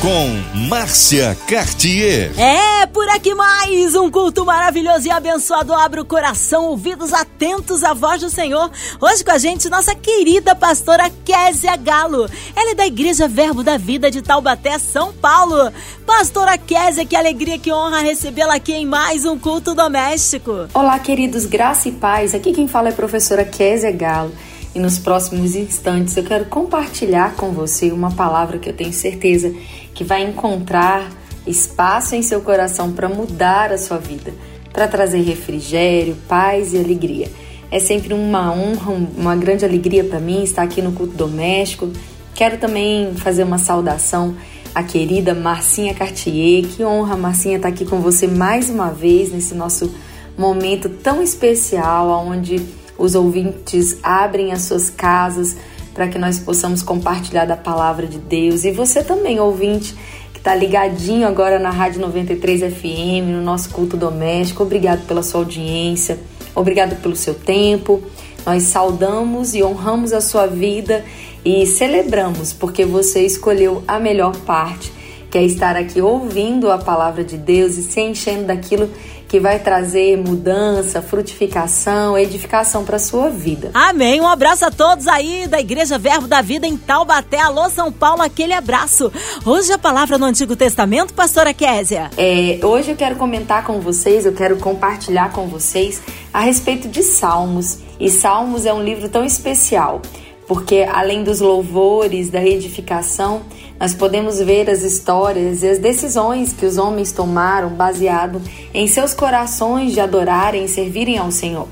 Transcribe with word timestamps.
com 0.00 0.58
Márcia 0.68 1.36
Cartier. 1.48 2.30
É, 2.38 2.86
por 2.86 3.08
aqui 3.08 3.34
mais 3.34 3.96
um 3.96 4.08
culto 4.08 4.44
maravilhoso 4.44 5.08
e 5.08 5.10
abençoado. 5.10 5.74
Abre 5.74 6.00
o 6.00 6.04
coração, 6.04 6.66
ouvidos 6.66 7.12
atentos 7.12 7.82
à 7.82 7.94
voz 7.94 8.20
do 8.20 8.30
Senhor. 8.30 8.70
Hoje 9.00 9.24
com 9.24 9.32
a 9.32 9.38
gente, 9.38 9.68
nossa 9.68 9.96
querida 9.96 10.54
pastora 10.54 11.10
Késia 11.24 11.74
Galo. 11.76 12.28
Ela 12.54 12.70
é 12.70 12.74
da 12.76 12.86
Igreja 12.86 13.26
Verbo 13.26 13.64
da 13.64 13.76
Vida 13.76 14.08
de 14.08 14.22
Taubaté, 14.22 14.78
São 14.78 15.12
Paulo. 15.12 15.72
Pastora 16.06 16.56
Késia, 16.56 17.04
que 17.04 17.16
alegria, 17.16 17.58
que 17.58 17.72
honra 17.72 18.00
recebê-la 18.00 18.54
aqui 18.54 18.74
em 18.74 18.86
mais 18.86 19.24
um 19.24 19.36
culto 19.36 19.74
doméstico. 19.74 20.68
Olá, 20.74 20.98
queridos, 21.00 21.44
graça 21.44 21.88
e 21.88 21.92
paz. 21.92 22.36
Aqui 22.36 22.52
quem 22.52 22.68
fala 22.68 22.88
é 22.88 22.92
a 22.92 22.94
professora 22.94 23.44
Késia 23.44 23.90
Galo. 23.90 24.32
E 24.74 24.78
nos 24.78 24.98
próximos 24.98 25.56
instantes 25.56 26.16
eu 26.16 26.22
quero 26.22 26.44
compartilhar 26.44 27.34
com 27.34 27.50
você 27.50 27.90
uma 27.90 28.12
palavra 28.12 28.58
que 28.58 28.68
eu 28.68 28.72
tenho 28.72 28.92
certeza 28.92 29.52
que 29.98 30.04
vai 30.04 30.22
encontrar 30.22 31.10
espaço 31.44 32.14
em 32.14 32.22
seu 32.22 32.40
coração 32.40 32.92
para 32.92 33.08
mudar 33.08 33.72
a 33.72 33.76
sua 33.76 33.98
vida, 33.98 34.32
para 34.72 34.86
trazer 34.86 35.22
refrigério, 35.22 36.16
paz 36.28 36.72
e 36.72 36.78
alegria. 36.78 37.28
É 37.68 37.80
sempre 37.80 38.14
uma 38.14 38.52
honra, 38.52 38.92
uma 38.92 39.34
grande 39.34 39.64
alegria 39.64 40.04
para 40.04 40.20
mim 40.20 40.44
estar 40.44 40.62
aqui 40.62 40.80
no 40.80 40.92
culto 40.92 41.16
doméstico. 41.16 41.90
Quero 42.32 42.58
também 42.58 43.12
fazer 43.16 43.42
uma 43.42 43.58
saudação 43.58 44.36
à 44.72 44.84
querida 44.84 45.34
Marcinha 45.34 45.92
Cartier. 45.92 46.64
Que 46.64 46.84
honra, 46.84 47.16
Marcinha, 47.16 47.56
estar 47.56 47.66
aqui 47.66 47.84
com 47.84 48.00
você 48.00 48.28
mais 48.28 48.70
uma 48.70 48.90
vez 48.90 49.32
nesse 49.32 49.52
nosso 49.52 49.92
momento 50.38 50.88
tão 50.88 51.20
especial, 51.20 52.24
onde 52.24 52.64
os 52.96 53.16
ouvintes 53.16 53.98
abrem 54.00 54.52
as 54.52 54.62
suas 54.62 54.88
casas 54.88 55.56
para 55.98 56.06
que 56.06 56.16
nós 56.16 56.38
possamos 56.38 56.80
compartilhar 56.80 57.44
da 57.44 57.56
palavra 57.56 58.06
de 58.06 58.18
Deus. 58.18 58.62
E 58.64 58.70
você 58.70 59.02
também, 59.02 59.40
ouvinte, 59.40 59.96
que 60.32 60.38
está 60.38 60.54
ligadinho 60.54 61.26
agora 61.26 61.58
na 61.58 61.70
Rádio 61.70 62.00
93 62.00 62.72
FM, 62.72 63.32
no 63.32 63.42
nosso 63.42 63.70
culto 63.70 63.96
doméstico, 63.96 64.62
obrigado 64.62 65.04
pela 65.08 65.24
sua 65.24 65.40
audiência, 65.40 66.16
obrigado 66.54 67.02
pelo 67.02 67.16
seu 67.16 67.34
tempo. 67.34 68.00
Nós 68.46 68.62
saudamos 68.62 69.56
e 69.56 69.62
honramos 69.64 70.12
a 70.12 70.20
sua 70.20 70.46
vida 70.46 71.04
e 71.44 71.66
celebramos 71.66 72.52
porque 72.52 72.84
você 72.84 73.26
escolheu 73.26 73.82
a 73.88 73.98
melhor 73.98 74.36
parte, 74.42 74.92
que 75.28 75.36
é 75.36 75.42
estar 75.42 75.74
aqui 75.74 76.00
ouvindo 76.00 76.70
a 76.70 76.78
palavra 76.78 77.24
de 77.24 77.36
Deus 77.36 77.76
e 77.76 77.82
se 77.82 78.00
enchendo 78.00 78.44
daquilo 78.44 78.88
que 79.28 79.38
vai 79.38 79.58
trazer 79.58 80.16
mudança, 80.16 81.02
frutificação, 81.02 82.16
edificação 82.16 82.82
para 82.82 82.98
sua 82.98 83.28
vida. 83.28 83.70
Amém. 83.74 84.20
Um 84.20 84.26
abraço 84.26 84.64
a 84.64 84.70
todos 84.70 85.06
aí 85.06 85.46
da 85.46 85.60
Igreja 85.60 85.98
Verbo 85.98 86.26
da 86.26 86.40
Vida 86.40 86.66
em 86.66 86.78
Taubaté. 86.78 87.38
Alô, 87.38 87.68
São 87.68 87.92
Paulo, 87.92 88.22
aquele 88.22 88.54
abraço. 88.54 89.12
Hoje 89.44 89.70
a 89.70 89.78
palavra 89.78 90.16
no 90.16 90.24
Antigo 90.24 90.56
Testamento, 90.56 91.12
pastora 91.12 91.52
Késia. 91.52 92.10
É, 92.16 92.58
hoje 92.64 92.92
eu 92.92 92.96
quero 92.96 93.16
comentar 93.16 93.64
com 93.64 93.80
vocês, 93.80 94.24
eu 94.24 94.32
quero 94.32 94.56
compartilhar 94.56 95.30
com 95.30 95.46
vocês 95.46 96.00
a 96.32 96.40
respeito 96.40 96.88
de 96.88 97.02
Salmos. 97.02 97.78
E 98.00 98.08
Salmos 98.08 98.64
é 98.64 98.72
um 98.72 98.82
livro 98.82 99.10
tão 99.10 99.24
especial 99.24 100.00
porque 100.48 100.86
além 100.90 101.22
dos 101.22 101.40
louvores, 101.40 102.30
da 102.30 102.42
edificação, 102.42 103.42
nós 103.78 103.92
podemos 103.92 104.38
ver 104.40 104.68
as 104.70 104.82
histórias 104.82 105.62
e 105.62 105.68
as 105.68 105.78
decisões 105.78 106.54
que 106.54 106.64
os 106.64 106.78
homens 106.78 107.12
tomaram 107.12 107.68
baseado 107.68 108.40
em 108.72 108.88
seus 108.88 109.12
corações 109.12 109.92
de 109.92 110.00
adorarem 110.00 110.64
e 110.64 110.68
servirem 110.68 111.18
ao 111.18 111.30
Senhor. 111.30 111.68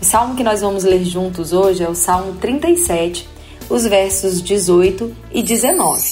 O 0.00 0.04
salmo 0.04 0.34
que 0.34 0.42
nós 0.42 0.62
vamos 0.62 0.84
ler 0.84 1.04
juntos 1.04 1.52
hoje 1.52 1.84
é 1.84 1.88
o 1.88 1.94
Salmo 1.94 2.32
37, 2.40 3.28
os 3.68 3.84
versos 3.84 4.42
18 4.42 5.14
e 5.30 5.42
19. 5.42 6.02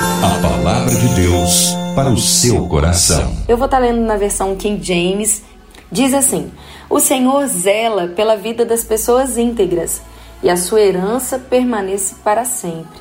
A 0.00 0.42
palavra 0.42 0.94
de 0.94 1.08
Deus 1.14 1.74
para 1.94 2.10
o 2.10 2.18
seu 2.18 2.66
coração. 2.66 3.36
Eu 3.46 3.56
vou 3.56 3.66
estar 3.66 3.78
lendo 3.78 4.00
na 4.00 4.16
versão 4.16 4.56
King 4.56 4.84
James. 4.84 5.42
Diz 5.90 6.12
assim: 6.14 6.50
O 6.90 6.98
Senhor 6.98 7.46
zela 7.46 8.08
pela 8.08 8.36
vida 8.36 8.64
das 8.64 8.82
pessoas 8.82 9.36
íntegras 9.36 10.00
e 10.42 10.50
a 10.50 10.56
sua 10.56 10.80
herança 10.80 11.38
permanece 11.38 12.16
para 12.24 12.44
sempre. 12.44 13.00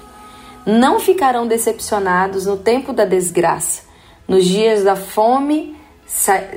Não 0.66 1.00
ficarão 1.00 1.48
decepcionados 1.48 2.46
no 2.46 2.58
tempo 2.58 2.94
da 2.94 3.06
desgraça, 3.06 3.82
nos 4.28 4.46
dias 4.46 4.84
da 4.84 4.96
fome 4.96 5.76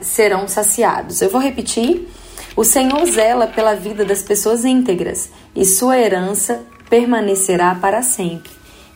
serão 0.03 0.47
saciados. 0.47 1.23
Eu 1.23 1.31
vou 1.31 1.41
repetir. 1.41 2.09
O 2.56 2.62
Senhor 2.62 3.05
zela 3.06 3.47
pela 3.47 3.75
vida 3.75 4.05
das 4.05 4.23
pessoas 4.23 4.65
íntegras 4.65 5.31
e 5.56 5.65
sua 5.65 5.99
herança 5.99 6.62
permanecerá 6.89 7.75
para 7.75 8.03
sempre. 8.03 8.50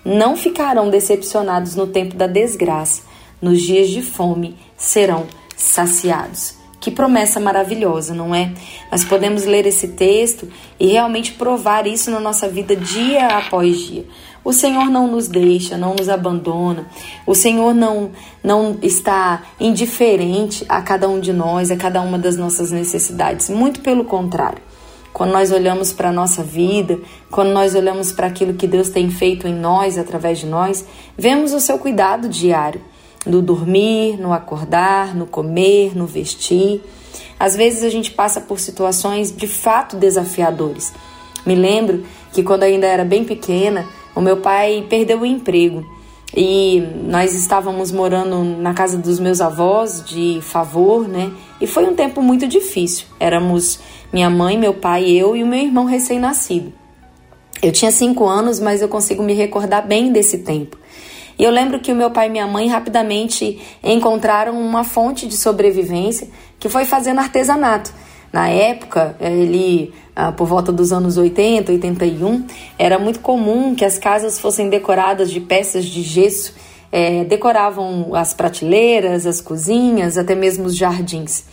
Não 0.05 0.37
ficarão 0.37 0.91
decepcionados 0.91 1.75
no 1.75 1.87
tempo 1.87 2.15
da 2.15 2.27
desgraça, 2.27 3.03
nos 3.43 3.61
dias 3.61 3.89
de 3.89 4.03
fome 4.03 4.57
serão 4.77 5.27
saciados. 5.57 6.58
Que 6.89 6.95
promessa 6.95 7.39
maravilhosa, 7.39 8.15
não 8.15 8.35
é? 8.35 8.51
Nós 8.91 9.05
podemos 9.05 9.45
ler 9.45 9.67
esse 9.67 9.89
texto 9.89 10.49
e 10.81 10.87
realmente 10.87 11.33
provar 11.33 11.87
isso 11.87 12.11
na 12.11 12.19
nossa 12.19 12.49
vida 12.49 12.75
dia 12.75 13.27
após 13.27 13.77
dia. 13.77 14.07
O 14.43 14.55
Senhor 14.55 14.87
não 14.87 15.07
nos 15.07 15.29
deixa, 15.29 15.77
não 15.77 15.95
nos 15.95 16.09
abandona. 16.09 16.87
O 17.27 17.35
Senhor 17.35 17.75
não 17.75 18.11
não 18.43 18.79
está 18.81 19.43
indiferente 19.61 20.65
a 20.67 20.81
cada 20.81 21.07
um 21.07 21.21
de 21.21 21.31
nós, 21.31 21.71
a 21.71 21.77
cada 21.77 22.01
uma 22.01 22.19
das 22.19 22.39
nossas 22.39 22.71
necessidades. 22.73 23.51
Muito 23.51 23.81
pelo 23.81 24.07
contrário. 24.07 24.63
Quando 25.13 25.33
nós 25.33 25.53
olhamos 25.53 25.93
para 25.93 26.09
a 26.09 26.13
nossa 26.13 26.43
vida, 26.43 26.99
quando 27.31 27.51
nós 27.51 27.75
olhamos 27.75 28.13
para 28.13 28.29
aquilo 28.29 28.55
que 28.55 28.67
Deus 28.67 28.89
tem 28.89 29.11
feito 29.11 29.47
em 29.47 29.55
nós, 29.55 29.99
através 29.99 30.39
de 30.39 30.47
nós, 30.47 30.87
vemos 31.19 31.53
o 31.53 31.61
seu 31.61 31.79
cuidado 31.79 32.31
diário 32.31 32.81
no 33.27 33.43
dormir, 33.43 34.19
no 34.19 34.33
acordar, 34.33 35.15
no 35.15 35.27
comer, 35.27 35.97
no 35.97 36.07
vestir. 36.07 36.83
Às 37.39 37.57
vezes 37.57 37.83
a 37.83 37.91
gente 37.91 38.11
passa 38.11 38.41
por 38.41 38.59
situações 38.59 39.35
de 39.35 39.47
fato 39.47 39.97
desafiadores. 39.97 40.93
Me 41.47 41.55
lembro 41.55 42.05
que 42.33 42.43
quando 42.43 42.65
ainda 42.65 42.87
era 42.87 43.05
bem 43.05 43.25
pequena, 43.25 43.87
o 44.15 44.21
meu 44.21 44.39
pai 44.39 44.87
perdeu 44.89 45.21
o 45.21 45.27
emprego 45.27 45.85
e 46.37 46.83
nós 47.05 47.35
estávamos 47.35 47.91
morando 47.91 48.45
na 48.45 48.75
casa 48.75 48.99
dos 48.99 49.19
meus 49.19 49.41
avós 49.41 50.05
de 50.05 50.41
favor, 50.43 51.09
né? 51.09 51.33
E 51.61 51.67
foi 51.67 51.85
um 51.85 51.95
tempo 51.95 52.21
muito 52.21 52.47
difícil. 52.47 53.07
Éramos 53.19 53.81
minha 54.13 54.29
mãe, 54.29 54.59
meu 54.59 54.75
pai, 54.75 55.09
eu 55.09 55.35
e 55.35 55.43
o 55.43 55.47
meu 55.47 55.61
irmão 55.61 55.85
recém-nascido. 55.85 56.73
Eu 57.63 57.73
tinha 57.73 57.91
cinco 57.91 58.27
anos, 58.27 58.61
mas 58.61 58.83
eu 58.83 58.89
consigo 58.89 59.23
me 59.23 59.33
recordar 59.33 59.87
bem 59.87 60.13
desse 60.13 60.39
tempo. 60.39 60.77
E 61.39 61.45
eu 61.45 61.51
lembro 61.51 61.79
que 61.79 61.93
o 61.93 61.95
meu 61.95 62.11
pai 62.11 62.27
e 62.27 62.31
minha 62.31 62.47
mãe 62.47 62.67
rapidamente 62.67 63.61
encontraram 63.83 64.61
uma 64.61 64.83
fonte 64.83 65.27
de 65.29 65.37
sobrevivência 65.37 66.29
que 66.59 66.69
foi 66.69 66.85
fazendo 66.85 67.21
artesanato. 67.21 67.93
Na 68.33 68.49
época, 68.49 69.17
ele, 69.21 69.93
ah, 70.15 70.33
por 70.33 70.47
volta 70.47 70.73
dos 70.73 70.93
anos 70.93 71.17
80, 71.17 71.73
81, 71.73 72.45
era 72.79 72.99
muito 72.99 73.21
comum 73.21 73.75
que 73.75 73.85
as 73.85 73.99
casas 73.99 74.39
fossem 74.39 74.69
decoradas 74.69 75.31
de 75.31 75.41
peças 75.41 75.85
de 75.85 76.03
gesso, 76.03 76.55
é, 76.91 77.25
decoravam 77.25 78.15
as 78.15 78.35
prateleiras, 78.35 79.27
as 79.27 79.41
cozinhas, 79.41 80.19
até 80.19 80.35
mesmo 80.35 80.65
os 80.65 80.77
jardins. 80.77 81.45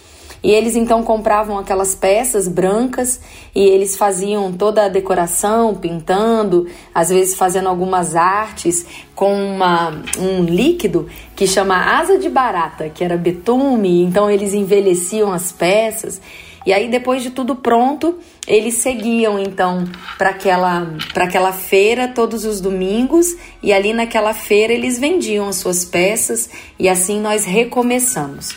E 0.45 0.51
eles 0.51 0.75
então 0.75 1.01
compravam 1.01 1.57
aquelas 1.57 1.95
peças 1.95 2.47
brancas 2.47 3.19
e 3.55 3.61
eles 3.61 3.97
faziam 3.97 4.53
toda 4.53 4.85
a 4.85 4.87
decoração, 4.87 5.73
pintando, 5.73 6.67
às 6.93 7.09
vezes 7.09 7.33
fazendo 7.33 7.67
algumas 7.67 8.15
artes 8.15 8.85
com 9.15 9.33
uma, 9.33 10.03
um 10.19 10.43
líquido 10.43 11.09
que 11.35 11.47
chama 11.47 11.97
asa 11.99 12.19
de 12.19 12.29
barata, 12.29 12.89
que 12.89 13.03
era 13.03 13.17
betume, 13.17 14.03
então 14.03 14.29
eles 14.29 14.53
envelheciam 14.53 15.33
as 15.33 15.51
peças. 15.51 16.21
E 16.63 16.71
aí, 16.71 16.89
depois 16.89 17.23
de 17.23 17.31
tudo 17.31 17.55
pronto, 17.55 18.19
eles 18.47 18.75
seguiam 18.75 19.39
então 19.39 19.83
para 20.15 20.29
aquela, 20.29 20.95
aquela 21.15 21.53
feira 21.53 22.07
todos 22.07 22.45
os 22.45 22.61
domingos, 22.61 23.35
e 23.63 23.73
ali 23.73 23.93
naquela 23.93 24.33
feira 24.35 24.71
eles 24.71 24.99
vendiam 24.99 25.49
as 25.49 25.55
suas 25.55 25.83
peças, 25.85 26.51
e 26.77 26.87
assim 26.87 27.19
nós 27.19 27.45
recomeçamos. 27.45 28.53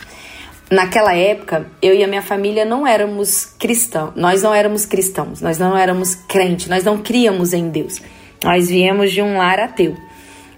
Naquela 0.71 1.15
época, 1.15 1.67
eu 1.81 1.95
e 1.95 2.05
a 2.05 2.07
minha 2.07 2.21
família 2.21 2.63
não 2.63 2.87
éramos 2.87 3.47
cristãos, 3.47 4.13
nós 4.15 4.43
não 4.43 4.53
éramos 4.53 4.85
cristãos, 4.85 5.41
nós 5.41 5.59
não 5.59 5.75
éramos 5.75 6.15
crentes, 6.15 6.69
nós 6.69 6.85
não 6.85 6.99
criamos 6.99 7.55
em 7.55 7.71
Deus. 7.71 8.03
Nós 8.45 8.69
viemos 8.69 9.11
de 9.11 9.23
um 9.23 9.39
lar 9.39 9.59
ateu. 9.59 9.97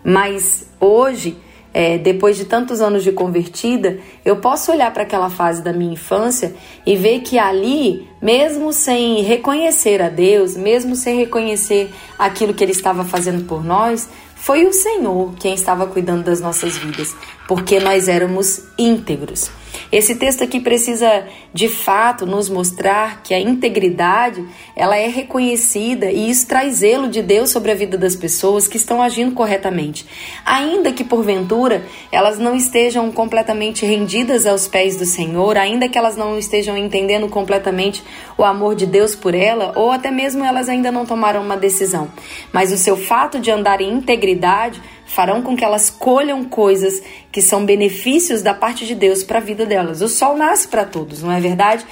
Mas 0.02 0.66
hoje, 0.80 1.36
é, 1.72 1.96
depois 1.96 2.36
de 2.36 2.44
tantos 2.44 2.80
anos 2.80 3.04
de 3.04 3.12
convertida, 3.12 3.98
eu 4.24 4.36
posso 4.36 4.72
olhar 4.72 4.92
para 4.92 5.04
aquela 5.04 5.30
fase 5.30 5.62
da 5.62 5.72
minha 5.72 5.92
infância 5.92 6.54
e 6.84 6.96
ver 6.96 7.20
que 7.20 7.38
ali, 7.38 8.08
mesmo 8.20 8.72
sem 8.72 9.22
reconhecer 9.22 10.02
a 10.02 10.08
Deus, 10.08 10.56
mesmo 10.56 10.96
sem 10.96 11.16
reconhecer 11.16 11.88
aquilo 12.18 12.52
que 12.52 12.64
Ele 12.64 12.72
estava 12.72 13.04
fazendo 13.04 13.44
por 13.44 13.64
nós, 13.64 14.08
foi 14.34 14.66
o 14.66 14.72
Senhor 14.72 15.34
quem 15.38 15.54
estava 15.54 15.86
cuidando 15.86 16.24
das 16.24 16.40
nossas 16.40 16.76
vidas, 16.76 17.14
porque 17.46 17.78
nós 17.78 18.08
éramos 18.08 18.64
íntegros. 18.76 19.59
Esse 19.92 20.14
texto 20.14 20.44
aqui 20.44 20.60
precisa 20.60 21.26
de 21.52 21.68
fato 21.68 22.24
nos 22.24 22.48
mostrar 22.48 23.22
que 23.22 23.34
a 23.34 23.40
integridade 23.40 24.44
ela 24.76 24.96
é 24.96 25.08
reconhecida 25.08 26.10
e 26.10 26.30
isso 26.30 26.46
traz 26.46 26.76
zelo 26.76 27.08
de 27.08 27.22
Deus 27.22 27.50
sobre 27.50 27.72
a 27.72 27.74
vida 27.74 27.98
das 27.98 28.14
pessoas 28.14 28.68
que 28.68 28.76
estão 28.76 29.02
agindo 29.02 29.32
corretamente. 29.32 30.06
Ainda 30.44 30.92
que 30.92 31.02
porventura 31.02 31.84
elas 32.12 32.38
não 32.38 32.54
estejam 32.54 33.10
completamente 33.10 33.84
rendidas 33.84 34.46
aos 34.46 34.68
pés 34.68 34.96
do 34.96 35.04
Senhor, 35.04 35.56
ainda 35.56 35.88
que 35.88 35.98
elas 35.98 36.16
não 36.16 36.38
estejam 36.38 36.76
entendendo 36.76 37.28
completamente 37.28 38.02
o 38.38 38.44
amor 38.44 38.74
de 38.74 38.86
Deus 38.86 39.14
por 39.14 39.34
ela, 39.34 39.72
ou 39.74 39.90
até 39.90 40.10
mesmo 40.10 40.44
elas 40.44 40.68
ainda 40.68 40.92
não 40.92 41.04
tomaram 41.04 41.42
uma 41.42 41.56
decisão. 41.56 42.08
Mas 42.52 42.72
o 42.72 42.76
seu 42.76 42.96
fato 42.96 43.40
de 43.40 43.50
andar 43.50 43.80
em 43.80 43.92
integridade 43.92 44.80
farão 45.10 45.42
com 45.42 45.56
que 45.56 45.64
elas 45.64 45.90
colham 45.90 46.44
coisas 46.44 47.02
que 47.32 47.42
são 47.42 47.64
benefícios 47.64 48.42
da 48.42 48.54
parte 48.54 48.86
de 48.86 48.94
Deus 48.94 49.24
para 49.24 49.38
a 49.38 49.42
vida 49.42 49.66
delas. 49.66 50.00
O 50.00 50.08
sol 50.08 50.36
nasce 50.36 50.68
para 50.68 50.84
todos, 50.84 51.20
não 51.20 51.32
é 51.32 51.40
verdade? 51.40 51.84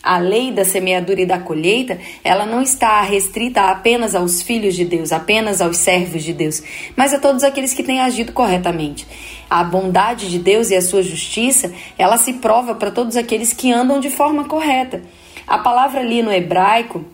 A 0.00 0.18
lei 0.18 0.52
da 0.52 0.64
semeadura 0.64 1.20
e 1.20 1.26
da 1.26 1.38
colheita, 1.40 1.98
ela 2.22 2.46
não 2.46 2.62
está 2.62 3.02
restrita 3.02 3.62
apenas 3.62 4.14
aos 4.14 4.40
filhos 4.40 4.76
de 4.76 4.84
Deus, 4.84 5.10
apenas 5.10 5.60
aos 5.60 5.78
servos 5.78 6.22
de 6.22 6.32
Deus, 6.32 6.62
mas 6.94 7.12
a 7.12 7.18
todos 7.18 7.42
aqueles 7.42 7.74
que 7.74 7.82
têm 7.82 8.00
agido 8.00 8.32
corretamente. 8.32 9.06
A 9.50 9.64
bondade 9.64 10.30
de 10.30 10.38
Deus 10.38 10.70
e 10.70 10.76
a 10.76 10.80
sua 10.80 11.02
justiça, 11.02 11.72
ela 11.98 12.18
se 12.18 12.34
prova 12.34 12.76
para 12.76 12.92
todos 12.92 13.16
aqueles 13.16 13.52
que 13.52 13.72
andam 13.72 13.98
de 13.98 14.10
forma 14.10 14.44
correta. 14.44 15.02
A 15.44 15.58
palavra 15.58 16.00
ali 16.00 16.22
no 16.22 16.32
hebraico, 16.32 17.04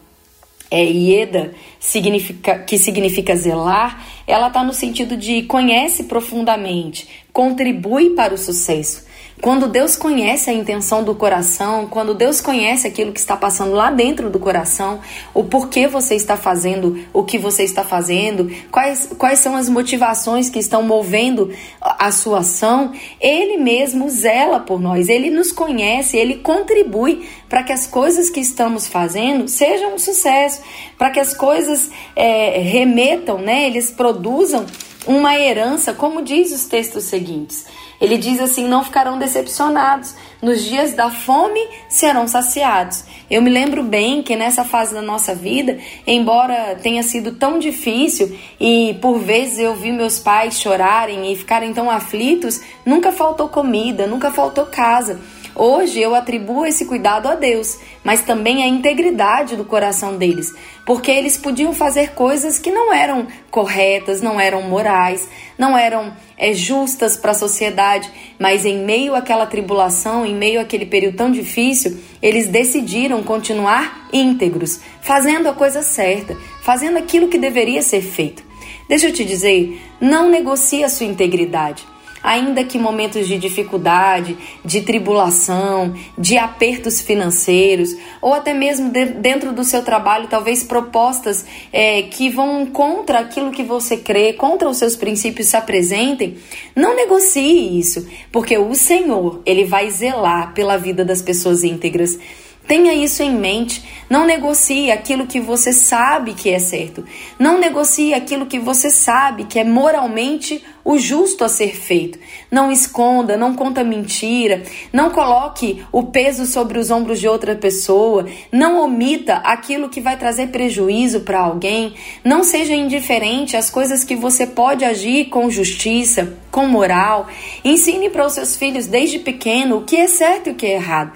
é, 0.71 0.85
Ieda, 0.85 1.55
significa, 1.79 2.59
que 2.59 2.79
significa 2.79 3.37
zelar, 3.37 4.05
ela 4.27 4.49
está 4.49 4.65
no 4.65 4.73
sentido 4.73 5.17
de 5.17 5.43
conhece 5.43 6.05
profundamente, 6.05 7.09
contribui 7.33 8.11
para 8.11 8.35
o 8.35 8.39
sucesso. 8.39 9.06
Quando 9.46 9.69
Deus 9.69 9.94
conhece 9.94 10.50
a 10.50 10.52
intenção 10.52 11.04
do 11.04 11.14
coração, 11.14 11.87
quando 11.87 12.14
Deus 12.14 12.40
conhece 12.40 12.84
aquilo 12.84 13.12
que 13.12 13.20
está 13.20 13.37
passando 13.37 13.75
lá 13.75 13.93
dentro 13.93 14.28
do 14.28 14.40
coração, 14.40 14.98
o 15.32 15.44
porquê 15.44 15.87
você 15.87 16.16
está 16.16 16.37
fazendo 16.37 16.98
o 17.12 17.22
que 17.22 17.38
você 17.38 17.62
está 17.62 17.84
fazendo, 17.84 18.50
quais, 18.72 19.08
quais 19.16 19.38
são 19.38 19.54
as 19.54 19.69
motivações 19.69 20.50
que 20.50 20.58
estão 20.58 20.82
movendo 20.82 21.54
a 21.81 22.10
sua 22.10 22.40
ação, 22.40 22.90
Ele 23.20 23.56
mesmo 23.56 24.10
zela 24.10 24.58
por 24.58 24.81
nós, 24.81 25.08
Ele 25.08 25.31
nos 25.31 25.52
conhece, 25.52 26.16
Ele 26.16 26.38
contribui 26.38 27.25
para 27.48 27.62
que 27.62 27.72
as 27.72 27.87
coisas 27.87 28.28
que 28.28 28.40
estamos 28.40 28.88
fazendo 28.88 29.46
sejam 29.46 29.94
um 29.94 29.98
sucesso, 30.00 30.60
para 30.98 31.10
que 31.10 31.20
as 31.20 31.32
coisas 31.32 31.88
é, 32.16 32.58
remetam, 32.58 33.38
né, 33.38 33.64
eles 33.64 33.93
produzam 33.93 34.66
uma 35.06 35.38
herança, 35.38 35.94
como 35.94 36.20
diz 36.20 36.50
os 36.52 36.64
textos 36.64 37.04
seguintes. 37.04 37.64
Ele 38.00 38.19
diz 38.19 38.40
assim: 38.40 38.66
não 38.66 38.84
ficarão 38.84 39.19
decepcionados. 39.19 40.14
Nos 40.43 40.62
dias 40.62 40.93
da 40.93 41.10
fome 41.10 41.60
serão 41.88 42.28
saciados. 42.28 43.04
Eu 43.31 43.43
me 43.43 43.50
lembro 43.50 43.82
bem 43.82 44.22
que 44.22 44.37
nessa 44.37 44.64
fase 44.64 44.94
da 44.94 45.02
nossa 45.02 45.34
vida, 45.34 45.78
embora 46.06 46.76
tenha 46.82 47.02
sido 47.02 47.32
tão 47.32 47.58
difícil 47.58 48.38
e 48.60 48.96
por 49.00 49.19
vezes 49.19 49.58
eu 49.58 49.75
vi 49.75 49.90
meus 49.90 50.19
pais 50.19 50.60
chorarem 50.60 51.32
e 51.32 51.37
ficarem 51.37 51.72
tão 51.72 51.90
aflitos, 51.90 52.60
nunca 52.84 53.10
faltou 53.10 53.48
comida, 53.48 54.06
nunca 54.06 54.31
faltou 54.31 54.66
casa. 54.66 55.19
Hoje 55.58 55.99
eu 55.99 56.14
atribuo 56.14 56.67
esse 56.67 56.85
cuidado 56.85 57.26
a 57.29 57.35
Deus, 57.35 57.79
mas 58.05 58.20
também 58.20 58.62
à 58.62 58.67
integridade 58.67 59.56
do 59.56 59.64
coração 59.64 60.19
deles, 60.19 60.55
porque 60.85 61.11
eles 61.11 61.38
podiam 61.38 61.73
fazer 61.73 62.11
coisas 62.11 62.58
que 62.58 62.70
não 62.70 62.93
eram 62.93 63.26
corretas, 63.50 64.20
não 64.20 64.38
eram 64.38 64.61
morais, 64.61 65.26
não 65.56 65.76
eram 65.76 66.12
é, 66.37 66.53
justas 66.53 67.17
para 67.17 67.31
a 67.31 67.35
sociedade, 67.35 68.11
mas 68.38 68.67
em 68.67 68.85
meio 68.85 69.14
àquela 69.14 69.47
tribulação, 69.47 70.26
em 70.26 70.35
meio 70.35 70.61
àquele 70.61 70.85
período 70.85 71.17
tão 71.17 71.32
difícil, 71.32 71.99
eles 72.20 72.49
decidiram 72.49 73.23
continuar 73.23 74.08
íntegros, 74.12 74.81
fazendo 75.00 75.49
a 75.49 75.55
coisa 75.55 75.81
certa, 75.81 76.37
fazendo 76.61 76.99
aquilo 76.99 77.29
que 77.29 77.38
deveria 77.38 77.81
ser 77.81 78.03
feito. 78.03 78.44
Deixa 78.91 79.06
eu 79.06 79.12
te 79.12 79.25
dizer, 79.25 79.81
não 79.99 80.29
negocie 80.29 80.85
a 80.85 80.91
sua 80.91 81.06
integridade 81.06 81.95
ainda 82.23 82.65
que 82.65 82.79
momentos 82.79 83.27
de 83.27 83.39
dificuldade, 83.39 84.37
de 84.65 84.81
tribulação, 84.81 85.95
de 86.17 86.39
apertos 86.39 87.01
financeiros, 87.01 87.91
ou 88.21 88.35
até 88.35 88.53
mesmo 88.53 88.91
de, 88.91 89.07
dentro 89.07 89.53
do 89.53 89.65
seu 89.65 89.83
trabalho, 89.83 90.29
talvez 90.29 90.63
propostas 90.63 91.45
é, 91.73 92.03
que 92.03 92.29
vão 92.29 92.67
contra 92.67 93.21
aquilo 93.21 93.51
que 93.51 93.63
você 93.63 93.97
crê, 93.97 94.33
contra 94.33 94.69
os 94.69 94.79
seus 94.79 94.97
princípios 94.97 95.49
se 95.49 95.57
apresentem, 95.57 96.37
não 96.75 96.95
negocie 96.95 97.79
isso, 97.79 98.07
porque 98.33 98.59
o 98.59 98.75
Senhor, 98.75 99.41
ele 99.45 99.65
vai 99.65 99.91
zelar 99.91 100.53
pela 100.55 100.77
vida 100.77 101.05
das 101.05 101.23
pessoas 101.23 101.65
íntegras. 101.65 102.19
Tenha 102.67 102.93
isso 102.93 103.23
em 103.23 103.33
mente. 103.33 103.85
Não 104.11 104.27
negocie 104.27 104.91
aquilo 104.91 105.27
que 105.27 105.41
você 105.41 105.73
sabe 105.73 106.35
que 106.35 106.51
é 106.51 106.59
certo. 106.59 107.05
Não 107.39 107.59
negocie 107.59 108.13
aquilo 108.13 108.47
que 108.47 108.59
você 108.59 108.91
sabe 108.91 109.45
que 109.45 109.59
é 109.59 109.65
moralmente 109.65 110.63
o 110.87 110.97
justo 110.99 111.43
a 111.43 111.49
ser 111.49 111.75
feito. 111.75 112.17
Não 112.49 112.71
esconda, 112.71 113.37
não 113.37 113.56
conta 113.56 113.83
mentira, 113.83 114.62
não 114.93 115.11
coloque 115.11 115.85
o 115.91 116.05
peso 116.05 116.47
sobre 116.47 116.79
os 116.79 116.93
ombros 116.93 117.19
de 117.19 117.27
outra 117.27 117.56
pessoa, 117.56 118.25
não 118.53 118.81
omita 118.81 119.35
aquilo 119.38 119.88
que 119.88 120.00
vai 120.00 120.17
trazer 120.17 120.47
prejuízo 120.49 121.23
para 121.23 121.41
alguém, 121.41 121.94
não 122.23 122.44
seja 122.44 122.73
indiferente 122.73 123.56
às 123.56 123.69
coisas 123.69 124.05
que 124.05 124.15
você 124.15 124.47
pode 124.47 124.85
agir 124.85 125.25
com 125.25 125.50
justiça, 125.50 126.38
com 126.53 126.69
moral. 126.69 127.27
Ensine 127.65 128.09
para 128.09 128.25
os 128.25 128.35
seus 128.35 128.55
filhos 128.55 128.87
desde 128.87 129.19
pequeno 129.19 129.79
o 129.79 129.85
que 129.85 129.97
é 129.97 130.06
certo 130.06 130.50
e 130.50 130.53
o 130.53 130.55
que 130.55 130.67
é 130.67 130.75
errado. 130.75 131.12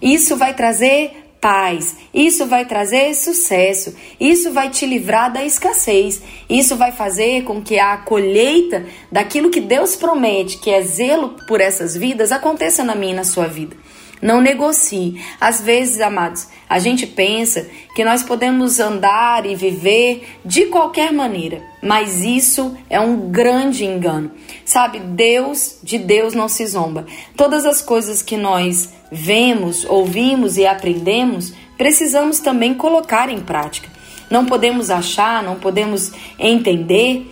Isso 0.00 0.36
vai 0.36 0.54
trazer 0.54 1.21
paz, 1.42 1.96
isso 2.14 2.46
vai 2.46 2.64
trazer 2.64 3.12
sucesso, 3.14 3.96
isso 4.20 4.52
vai 4.52 4.70
te 4.70 4.86
livrar 4.86 5.32
da 5.32 5.44
escassez, 5.44 6.22
isso 6.48 6.76
vai 6.76 6.92
fazer 6.92 7.42
com 7.42 7.60
que 7.60 7.80
a 7.80 7.96
colheita 7.96 8.86
daquilo 9.10 9.50
que 9.50 9.60
Deus 9.60 9.96
promete, 9.96 10.58
que 10.58 10.70
é 10.70 10.80
zelo 10.82 11.30
por 11.48 11.60
essas 11.60 11.96
vidas, 11.96 12.30
aconteça 12.30 12.84
na 12.84 12.94
minha 12.94 13.12
e 13.12 13.16
na 13.16 13.24
sua 13.24 13.48
vida. 13.48 13.76
Não 14.22 14.40
negocie. 14.40 15.20
Às 15.40 15.60
vezes, 15.60 16.00
amados, 16.00 16.46
a 16.70 16.78
gente 16.78 17.08
pensa 17.08 17.66
que 17.96 18.04
nós 18.04 18.22
podemos 18.22 18.78
andar 18.78 19.44
e 19.44 19.56
viver 19.56 20.38
de 20.44 20.66
qualquer 20.66 21.12
maneira, 21.12 21.60
mas 21.82 22.20
isso 22.20 22.76
é 22.88 23.00
um 23.00 23.32
grande 23.32 23.84
engano. 23.84 24.30
Sabe, 24.72 25.00
Deus, 25.00 25.76
de 25.82 25.98
Deus 25.98 26.32
não 26.32 26.48
se 26.48 26.66
zomba. 26.66 27.04
Todas 27.36 27.66
as 27.66 27.82
coisas 27.82 28.22
que 28.22 28.38
nós 28.38 28.88
vemos, 29.10 29.84
ouvimos 29.84 30.56
e 30.56 30.64
aprendemos, 30.64 31.52
precisamos 31.76 32.38
também 32.38 32.72
colocar 32.72 33.28
em 33.28 33.40
prática. 33.40 33.90
Não 34.30 34.46
podemos 34.46 34.88
achar, 34.90 35.42
não 35.42 35.56
podemos 35.56 36.12
entender 36.38 37.30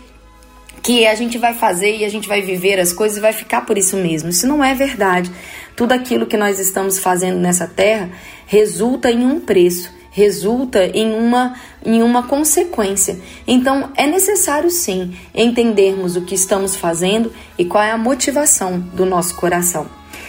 que 0.82 1.06
a 1.06 1.14
gente 1.14 1.38
vai 1.38 1.54
fazer 1.54 1.96
e 1.96 2.04
a 2.04 2.10
gente 2.10 2.28
vai 2.28 2.42
viver 2.42 2.78
as 2.78 2.92
coisas 2.92 3.16
e 3.16 3.22
vai 3.22 3.32
ficar 3.32 3.64
por 3.64 3.78
isso 3.78 3.96
mesmo. 3.96 4.28
Isso 4.28 4.46
não 4.46 4.62
é 4.62 4.74
verdade. 4.74 5.32
Tudo 5.74 5.92
aquilo 5.92 6.26
que 6.26 6.36
nós 6.36 6.58
estamos 6.58 6.98
fazendo 6.98 7.38
nessa 7.38 7.66
terra 7.66 8.10
resulta 8.44 9.10
em 9.10 9.24
um 9.24 9.40
preço, 9.40 9.90
resulta 10.10 10.84
em 10.86 11.14
uma, 11.14 11.54
em 11.84 12.02
uma 12.02 12.24
consequência. 12.24 13.18
Então 13.46 13.90
é 13.96 14.06
necessário 14.06 14.70
sim 14.70 15.16
entendermos 15.34 16.16
o 16.16 16.22
que 16.22 16.34
estamos 16.34 16.76
fazendo 16.76 17.32
e 17.56 17.64
qual 17.64 17.82
é 17.82 17.92
a 17.92 17.98
motivação 17.98 18.78
do 18.78 19.06
nosso 19.06 19.36
coração. 19.36 19.88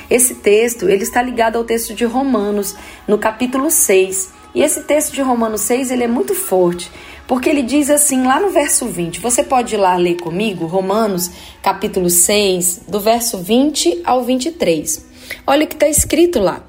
Esse 0.10 0.36
texto 0.36 0.90
ele 0.90 1.04
está 1.04 1.22
ligado 1.22 1.56
ao 1.56 1.64
texto 1.64 1.94
de 1.94 2.06
Romanos, 2.06 2.76
no 3.08 3.18
capítulo 3.18 3.72
6. 3.72 4.34
E 4.54 4.62
esse 4.62 4.82
texto 4.84 5.14
de 5.14 5.22
Romanos 5.22 5.62
6 5.62 5.92
ele 5.92 6.04
é 6.04 6.08
muito 6.08 6.36
forte, 6.36 6.92
porque 7.26 7.50
ele 7.50 7.62
diz 7.62 7.90
assim 7.90 8.24
lá 8.26 8.38
no 8.38 8.50
verso 8.50 8.86
20. 8.86 9.22
Você 9.22 9.42
pode 9.42 9.76
ir 9.76 9.78
lá 9.78 9.96
ler 9.96 10.18
comigo, 10.18 10.66
Romanos, 10.66 11.32
capítulo 11.64 12.10
6, 12.10 12.82
do 12.90 13.00
verso 13.00 13.38
20 13.38 14.02
ao 14.04 14.26
23. 14.26 15.06
Olha 15.48 15.64
o 15.64 15.68
que 15.68 15.76
está 15.76 15.88
escrito 15.88 16.42
lá. 16.42 16.62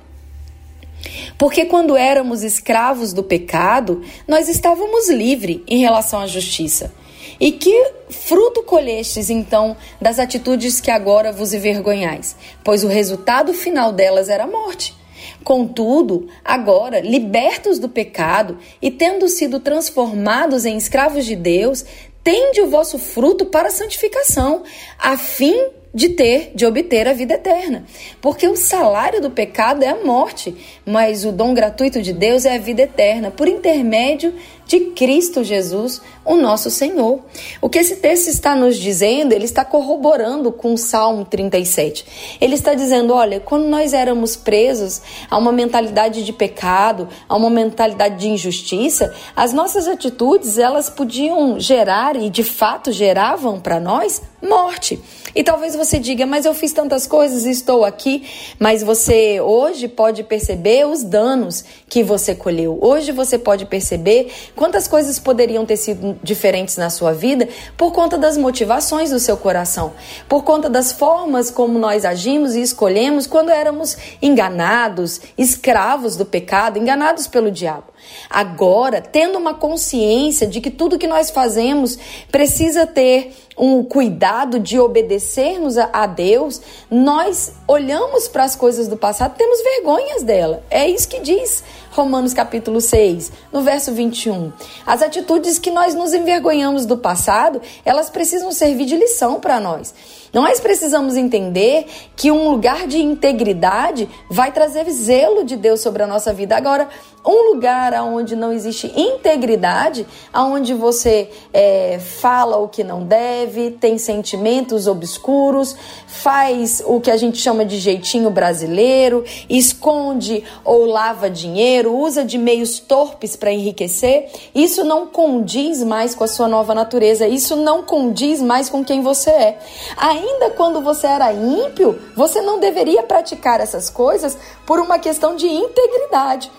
Porque 1.38 1.64
quando 1.64 1.97
éramos 1.97 2.42
escravos 2.42 3.12
do 3.12 3.23
pecado, 3.23 4.02
nós 4.26 4.49
estávamos 4.49 5.09
livres 5.09 5.61
em 5.66 5.78
relação 5.78 6.21
à 6.21 6.26
justiça. 6.26 6.92
E 7.40 7.50
que 7.50 7.90
fruto 8.09 8.62
colhestes 8.62 9.31
então 9.31 9.76
das 10.00 10.19
atitudes 10.19 10.81
que 10.81 10.90
agora 10.90 11.33
vos 11.33 11.52
envergonhais? 11.52 12.37
Pois 12.62 12.85
o 12.85 12.88
resultado 12.88 13.52
final 13.52 13.92
delas 13.92 14.28
era 14.28 14.45
a 14.45 14.47
morte. 14.47 14.95
Contudo, 15.42 16.28
agora, 16.45 17.00
libertos 17.00 17.78
do 17.78 17.88
pecado 17.88 18.59
e 18.81 18.90
tendo 18.90 19.28
sido 19.28 19.59
transformados 19.59 20.64
em 20.64 20.76
escravos 20.76 21.25
de 21.25 21.35
Deus, 21.35 21.85
tende 22.23 22.61
o 22.61 22.69
vosso 22.69 22.99
fruto 22.99 23.47
para 23.47 23.69
a 23.69 23.73
santificação, 23.73 24.62
a 24.99 25.16
fim 25.16 25.57
de 25.94 26.11
ter, 26.11 26.52
de 26.54 26.64
obter 26.64 27.06
a 27.06 27.12
vida 27.12 27.34
eterna. 27.34 27.84
Porque 28.20 28.46
o 28.49 28.56
salário 28.56 29.20
do 29.20 29.30
pecado 29.30 29.82
é 29.82 29.88
a 29.88 30.04
morte, 30.04 30.54
mas 30.87 31.25
o 31.25 31.32
dom 31.32 31.52
gratuito 31.52 32.00
de 32.00 32.12
Deus 32.12 32.44
é 32.44 32.56
a 32.56 32.58
vida 32.58 32.82
eterna, 32.82 33.30
por 33.30 33.49
intermédio 33.49 34.34
de 34.66 34.81
Cristo 34.92 35.45
Jesus, 35.45 36.00
o 36.25 36.37
nosso 36.37 36.71
Senhor. 36.71 37.21
O 37.61 37.69
que 37.69 37.78
esse 37.78 37.97
texto 37.97 38.28
está 38.28 38.54
nos 38.54 38.76
dizendo, 38.76 39.33
ele 39.33 39.45
está 39.45 39.64
corroborando 39.64 40.52
com 40.52 40.75
o 40.75 40.78
Salmo 40.78 41.25
37. 41.25 42.38
Ele 42.40 42.54
está 42.54 42.75
dizendo: 42.75 43.12
olha, 43.12 43.40
quando 43.40 43.64
nós 43.64 43.92
éramos 43.92 44.37
presos 44.37 45.02
a 45.31 45.37
uma 45.37 45.52
mentalidade 45.52 46.25
de 46.25 46.33
pecado, 46.33 47.09
a 47.28 47.37
uma 47.37 47.50
mentalidade 47.50 48.16
de 48.16 48.28
injustiça, 48.28 49.14
as 49.35 49.52
nossas 49.52 49.87
atitudes 49.88 50.59
elas 50.59 50.88
podiam 50.88 51.59
gerar 51.59 52.16
e 52.16 52.31
de 52.31 52.45
fato 52.45 52.92
geravam 52.92 53.61
para 53.61 53.81
nós 53.81 54.23
morte. 54.42 55.00
E 55.35 55.42
talvez 55.45 55.75
você 55.75 55.99
diga, 55.99 56.26
mas 56.26 56.45
eu 56.45 56.52
fiz 56.52 56.73
tantas 56.73 57.07
coisas 57.07 57.47
e 57.47 57.50
estou 57.50 57.85
aqui, 57.85 58.26
mas 58.59 58.83
você 58.83 59.40
hoje 59.40 59.88
pode 59.88 60.25
perceber 60.25 60.87
os 60.87 61.02
danos 61.02 61.64
que 61.88 62.02
você 62.02 62.35
colheu. 62.35 62.78
Hoje 62.81 63.12
você 63.12 63.38
pode 63.38 63.64
perceber 63.64 64.31
quantas 64.54 64.88
coisas 64.88 65.18
poderiam 65.18 65.64
ter 65.64 65.76
sido 65.76 66.18
diferentes 66.23 66.76
na 66.76 66.90
sua 66.90 67.12
vida 67.12 67.49
por 67.76 67.92
conta 67.92 68.18
das 68.18 68.37
motivações 68.37 69.11
do 69.11 69.18
seu 69.18 69.37
coração, 69.37 69.92
por 70.28 70.44
conta 70.44 70.68
das 70.68 70.92
formas 70.92 71.50
como 71.50 71.78
nós 71.78 72.04
agimos 72.04 72.54
e 72.54 72.62
escolhemos 72.62 73.26
quando 73.26 73.50
éramos 73.50 73.97
enganados, 74.21 75.21
escravos 75.37 76.16
do 76.16 76.25
pecado, 76.25 76.78
enganados 76.78 77.26
pelo 77.26 77.50
diabo. 77.50 77.91
Agora, 78.28 79.00
tendo 79.00 79.38
uma 79.38 79.54
consciência 79.54 80.47
de 80.47 80.61
que 80.61 80.71
tudo 80.71 80.99
que 80.99 81.06
nós 81.06 81.30
fazemos 81.30 81.99
precisa 82.30 82.87
ter 82.87 83.35
um 83.56 83.85
cuidado 83.85 84.59
de 84.59 84.78
obedecermos 84.78 85.76
a, 85.76 86.06
Deus, 86.06 86.61
nós 86.90 87.52
olhamos 87.68 88.26
para 88.26 88.44
as 88.44 88.56
coisas 88.56 88.88
do 88.88 88.97
passado, 88.97 89.37
temos 89.37 89.62
vergonhas 89.62 90.23
dela. 90.23 90.62
É 90.71 90.88
isso 90.88 91.09
que 91.09 91.21
diz 91.21 91.62
Romanos 91.90 92.32
capítulo 92.32 92.80
6, 92.80 93.30
no 93.52 93.61
verso 93.61 93.92
21. 93.92 94.52
As 94.87 95.02
atitudes 95.02 95.59
que 95.59 95.71
nós 95.71 95.94
nos 95.94 96.14
envergonhamos 96.14 96.87
do 96.87 96.97
passado, 96.97 97.61
elas 97.85 98.09
precisam 98.09 98.50
servir 98.50 98.87
de 98.87 98.97
lição 98.97 99.38
para 99.38 99.61
nós. 99.61 99.94
Nós 100.32 100.59
precisamos 100.59 101.14
entender 101.14 101.87
que 102.16 102.30
um 102.30 102.50
lugar 102.50 102.87
de 102.87 102.99
integridade 102.99 104.09
vai 104.30 104.50
trazer 104.50 104.90
zelo 104.90 105.44
de 105.44 105.56
Deus 105.56 105.80
sobre 105.80 106.02
a 106.02 106.06
nossa 106.06 106.32
vida. 106.32 106.56
Agora, 106.56 106.88
um 107.25 107.50
lugar 107.92 108.04
onde 108.04 108.34
não 108.34 108.52
existe 108.52 108.90
integridade, 108.96 110.06
onde 110.34 110.72
você 110.72 111.30
é, 111.52 111.99
fala 112.00 112.56
o 112.56 112.68
que 112.68 112.82
não 112.82 113.02
deve, 113.02 113.72
tem 113.72 113.99
sentimentos 113.99 114.87
obscuros, 114.87 115.76
faz 116.06 116.82
o 116.87 117.00
que 117.00 117.11
a 117.11 117.16
gente 117.16 117.38
chama 117.38 117.64
de 117.64 117.78
jeitinho 117.78 118.30
brasileiro, 118.30 119.25
esconde 119.49 120.42
ou 120.64 120.87
lava 120.87 121.28
dinheiro, 121.28 121.94
usa 121.94 122.25
de 122.25 122.38
meios 122.38 122.78
torpes 122.78 123.37
para 123.37 123.52
enriquecer, 123.52 124.30
isso 124.54 124.84
não 124.84 125.06
condiz 125.06 125.82
mais 125.82 126.14
com 126.14 126.25
a 126.25 126.28
sua 126.28 126.49
nova 126.49 126.75
natureza, 126.75 127.26
isso 127.26 127.56
não 127.56 127.82
condiz 127.82 128.40
mais 128.40 128.70
com 128.70 128.82
quem 128.82 129.02
você 129.02 129.30
é. 129.30 129.58
Ainda 129.96 130.50
quando 130.50 130.80
você 130.80 131.06
era 131.06 131.32
ímpio, 131.32 132.00
você 132.16 132.40
não 132.40 132.58
deveria 132.58 133.02
praticar 133.02 133.61
essas 133.61 133.90
coisas 133.90 134.38
por 134.64 134.78
uma 134.78 134.99
questão 134.99 135.37
de 135.37 135.46
integridade. 135.46 136.50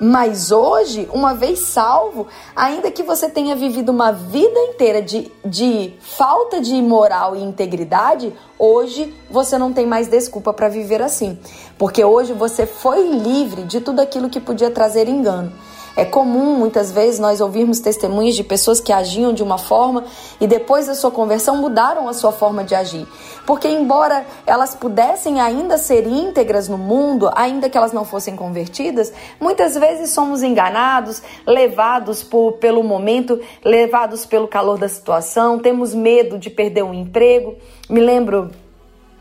Mas 0.00 0.50
hoje, 0.50 1.08
uma 1.12 1.32
vez 1.32 1.60
salvo, 1.60 2.26
ainda 2.56 2.90
que 2.90 3.02
você 3.02 3.28
tenha 3.28 3.54
vivido 3.54 3.90
uma 3.90 4.10
vida 4.10 4.58
inteira 4.58 5.00
de, 5.00 5.30
de 5.44 5.94
falta 6.00 6.60
de 6.60 6.74
moral 6.82 7.36
e 7.36 7.42
integridade, 7.42 8.32
hoje 8.58 9.14
você 9.30 9.56
não 9.56 9.72
tem 9.72 9.86
mais 9.86 10.08
desculpa 10.08 10.52
para 10.52 10.68
viver 10.68 11.00
assim. 11.00 11.38
Porque 11.78 12.04
hoje 12.04 12.32
você 12.32 12.66
foi 12.66 13.08
livre 13.08 13.62
de 13.62 13.80
tudo 13.80 14.00
aquilo 14.00 14.28
que 14.28 14.40
podia 14.40 14.70
trazer 14.70 15.08
engano. 15.08 15.52
É 15.94 16.04
comum 16.04 16.56
muitas 16.56 16.90
vezes 16.90 17.20
nós 17.20 17.40
ouvirmos 17.40 17.78
testemunhos 17.80 18.34
de 18.34 18.42
pessoas 18.42 18.80
que 18.80 18.92
agiam 18.92 19.32
de 19.32 19.42
uma 19.42 19.58
forma 19.58 20.04
e 20.40 20.46
depois 20.46 20.86
da 20.86 20.94
sua 20.94 21.10
conversão 21.10 21.56
mudaram 21.56 22.08
a 22.08 22.14
sua 22.14 22.32
forma 22.32 22.64
de 22.64 22.74
agir. 22.74 23.06
Porque, 23.46 23.68
embora 23.68 24.24
elas 24.46 24.74
pudessem 24.74 25.40
ainda 25.40 25.76
ser 25.76 26.06
íntegras 26.06 26.68
no 26.68 26.78
mundo, 26.78 27.30
ainda 27.34 27.68
que 27.68 27.76
elas 27.76 27.92
não 27.92 28.04
fossem 28.04 28.34
convertidas, 28.34 29.12
muitas 29.38 29.74
vezes 29.74 30.10
somos 30.10 30.42
enganados, 30.42 31.22
levados 31.46 32.22
por, 32.22 32.52
pelo 32.52 32.82
momento, 32.82 33.38
levados 33.64 34.24
pelo 34.24 34.48
calor 34.48 34.78
da 34.78 34.88
situação, 34.88 35.58
temos 35.58 35.94
medo 35.94 36.38
de 36.38 36.48
perder 36.48 36.84
um 36.84 36.94
emprego. 36.94 37.56
Me 37.88 38.00
lembro 38.00 38.50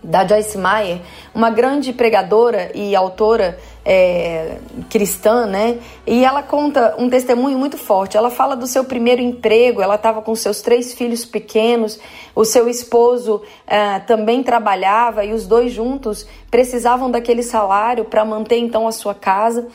da 0.04 0.28
Joyce 0.28 0.58
Meyer, 0.58 1.00
uma 1.34 1.50
grande 1.50 1.94
pregadora 1.94 2.72
e 2.74 2.96
autora 2.96 3.58
é, 3.86 4.58
cristã, 4.90 5.46
né? 5.46 5.78
E 6.08 6.26
ela 6.26 6.42
conta 6.42 6.96
um 6.98 7.10
testemunho 7.10 7.58
muito 7.58 7.78
forte. 7.78 8.18
Ela 8.18 8.30
fala 8.30 8.56
do 8.56 8.66
seu 8.66 8.84
primeiro 8.84 9.22
emprego, 9.22 9.82
ela 9.82 9.96
estava 9.96 10.22
com 10.22 10.36
seus 10.36 10.62
três 10.62 10.94
filhos 10.94 11.24
pequenos, 11.24 12.00
o 12.36 12.44
seu 12.44 12.68
esposo 12.68 13.42
é, 13.68 14.00
também 14.00 14.42
trabalhava 14.42 15.24
e 15.24 15.34
os 15.34 15.46
dois 15.46 15.72
juntos 15.72 16.26
precisavam 16.50 17.12
daquele 17.12 17.44
salário 17.44 18.06
para 18.06 18.26
manter 18.26 18.58
então 18.58 18.88
a 18.88 18.92
sua 18.92 19.14
casa. 19.14 19.68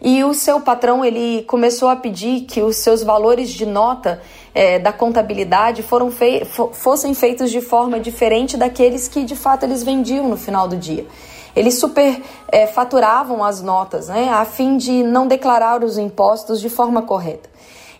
E 0.00 0.22
o 0.22 0.34
seu 0.34 0.60
patrão 0.60 1.04
ele 1.04 1.42
começou 1.44 1.88
a 1.88 1.96
pedir 1.96 2.42
que 2.42 2.60
os 2.60 2.76
seus 2.76 3.02
valores 3.02 3.50
de 3.50 3.64
nota 3.64 4.20
é, 4.54 4.78
da 4.78 4.92
contabilidade 4.92 5.82
foram 5.82 6.10
fei 6.10 6.44
fossem 6.72 7.12
feitos 7.12 7.50
de 7.50 7.60
forma 7.60 7.98
diferente 7.98 8.56
daqueles 8.56 9.08
que 9.08 9.24
de 9.24 9.34
fato 9.34 9.64
eles 9.64 9.82
vendiam 9.82 10.28
no 10.28 10.36
final 10.36 10.68
do 10.68 10.76
dia. 10.76 11.06
Eles 11.56 11.78
super 11.78 12.20
é, 12.50 12.68
as 13.44 13.62
notas, 13.62 14.08
né, 14.08 14.28
a 14.28 14.44
fim 14.44 14.76
de 14.76 15.02
não 15.02 15.26
declarar 15.26 15.84
os 15.84 15.98
impostos 15.98 16.60
de 16.60 16.68
forma 16.68 17.02
correta. 17.02 17.48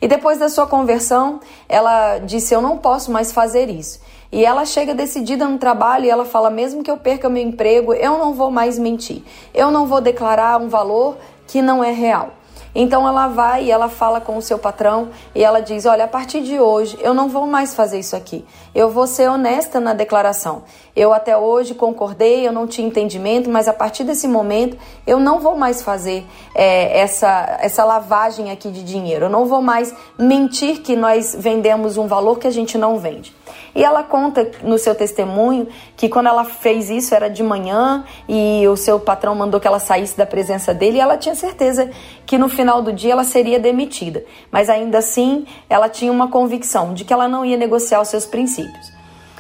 E 0.00 0.08
depois 0.08 0.38
da 0.38 0.48
sua 0.48 0.66
conversão, 0.66 1.40
ela 1.68 2.18
disse: 2.18 2.54
Eu 2.54 2.60
não 2.60 2.76
posso 2.76 3.10
mais 3.10 3.32
fazer 3.32 3.70
isso. 3.70 4.00
E 4.30 4.44
ela 4.44 4.66
chega 4.66 4.94
decidida 4.94 5.48
no 5.48 5.56
trabalho 5.56 6.04
e 6.04 6.10
ela 6.10 6.24
fala: 6.24 6.50
Mesmo 6.50 6.82
que 6.82 6.90
eu 6.90 6.96
perca 6.96 7.28
meu 7.28 7.42
emprego, 7.42 7.94
eu 7.94 8.18
não 8.18 8.34
vou 8.34 8.50
mais 8.50 8.78
mentir. 8.78 9.22
Eu 9.54 9.70
não 9.70 9.86
vou 9.86 10.00
declarar 10.00 10.60
um 10.60 10.68
valor 10.68 11.16
que 11.46 11.62
não 11.62 11.82
é 11.82 11.92
real. 11.92 12.32
Então 12.74 13.06
ela 13.06 13.28
vai 13.28 13.64
e 13.64 13.70
ela 13.70 13.88
fala 13.88 14.20
com 14.20 14.36
o 14.36 14.42
seu 14.42 14.58
patrão 14.58 15.10
e 15.34 15.44
ela 15.44 15.60
diz: 15.60 15.86
Olha, 15.86 16.04
a 16.04 16.08
partir 16.08 16.42
de 16.42 16.58
hoje 16.58 16.98
eu 17.00 17.14
não 17.14 17.28
vou 17.28 17.46
mais 17.46 17.74
fazer 17.74 17.98
isso 17.98 18.16
aqui. 18.16 18.44
Eu 18.74 18.90
vou 18.90 19.06
ser 19.06 19.28
honesta 19.28 19.78
na 19.78 19.94
declaração. 19.94 20.62
Eu 20.96 21.12
até 21.12 21.36
hoje 21.36 21.74
concordei, 21.74 22.46
eu 22.46 22.52
não 22.52 22.68
tinha 22.68 22.86
entendimento, 22.86 23.50
mas 23.50 23.66
a 23.66 23.72
partir 23.72 24.04
desse 24.04 24.28
momento 24.28 24.76
eu 25.04 25.18
não 25.18 25.40
vou 25.40 25.56
mais 25.56 25.82
fazer 25.82 26.24
é, 26.54 27.00
essa, 27.00 27.58
essa 27.60 27.84
lavagem 27.84 28.52
aqui 28.52 28.70
de 28.70 28.84
dinheiro. 28.84 29.24
Eu 29.24 29.30
não 29.30 29.44
vou 29.44 29.60
mais 29.60 29.92
mentir 30.16 30.82
que 30.82 30.94
nós 30.94 31.34
vendemos 31.36 31.96
um 31.96 32.06
valor 32.06 32.38
que 32.38 32.46
a 32.46 32.50
gente 32.50 32.78
não 32.78 32.96
vende. 32.98 33.34
E 33.74 33.82
ela 33.82 34.04
conta 34.04 34.48
no 34.62 34.78
seu 34.78 34.94
testemunho 34.94 35.66
que 35.96 36.08
quando 36.08 36.28
ela 36.28 36.44
fez 36.44 36.88
isso 36.88 37.12
era 37.12 37.28
de 37.28 37.42
manhã 37.42 38.04
e 38.28 38.64
o 38.68 38.76
seu 38.76 39.00
patrão 39.00 39.34
mandou 39.34 39.58
que 39.58 39.66
ela 39.66 39.80
saísse 39.80 40.16
da 40.16 40.24
presença 40.24 40.72
dele 40.72 40.98
e 40.98 41.00
ela 41.00 41.18
tinha 41.18 41.34
certeza 41.34 41.90
que 42.24 42.38
no 42.38 42.48
final 42.48 42.80
do 42.80 42.92
dia 42.92 43.14
ela 43.14 43.24
seria 43.24 43.58
demitida. 43.58 44.24
Mas 44.48 44.70
ainda 44.70 44.98
assim, 44.98 45.44
ela 45.68 45.88
tinha 45.88 46.12
uma 46.12 46.28
convicção 46.28 46.94
de 46.94 47.04
que 47.04 47.12
ela 47.12 47.26
não 47.26 47.44
ia 47.44 47.56
negociar 47.56 48.00
os 48.00 48.06
seus 48.06 48.26
princípios. 48.26 48.93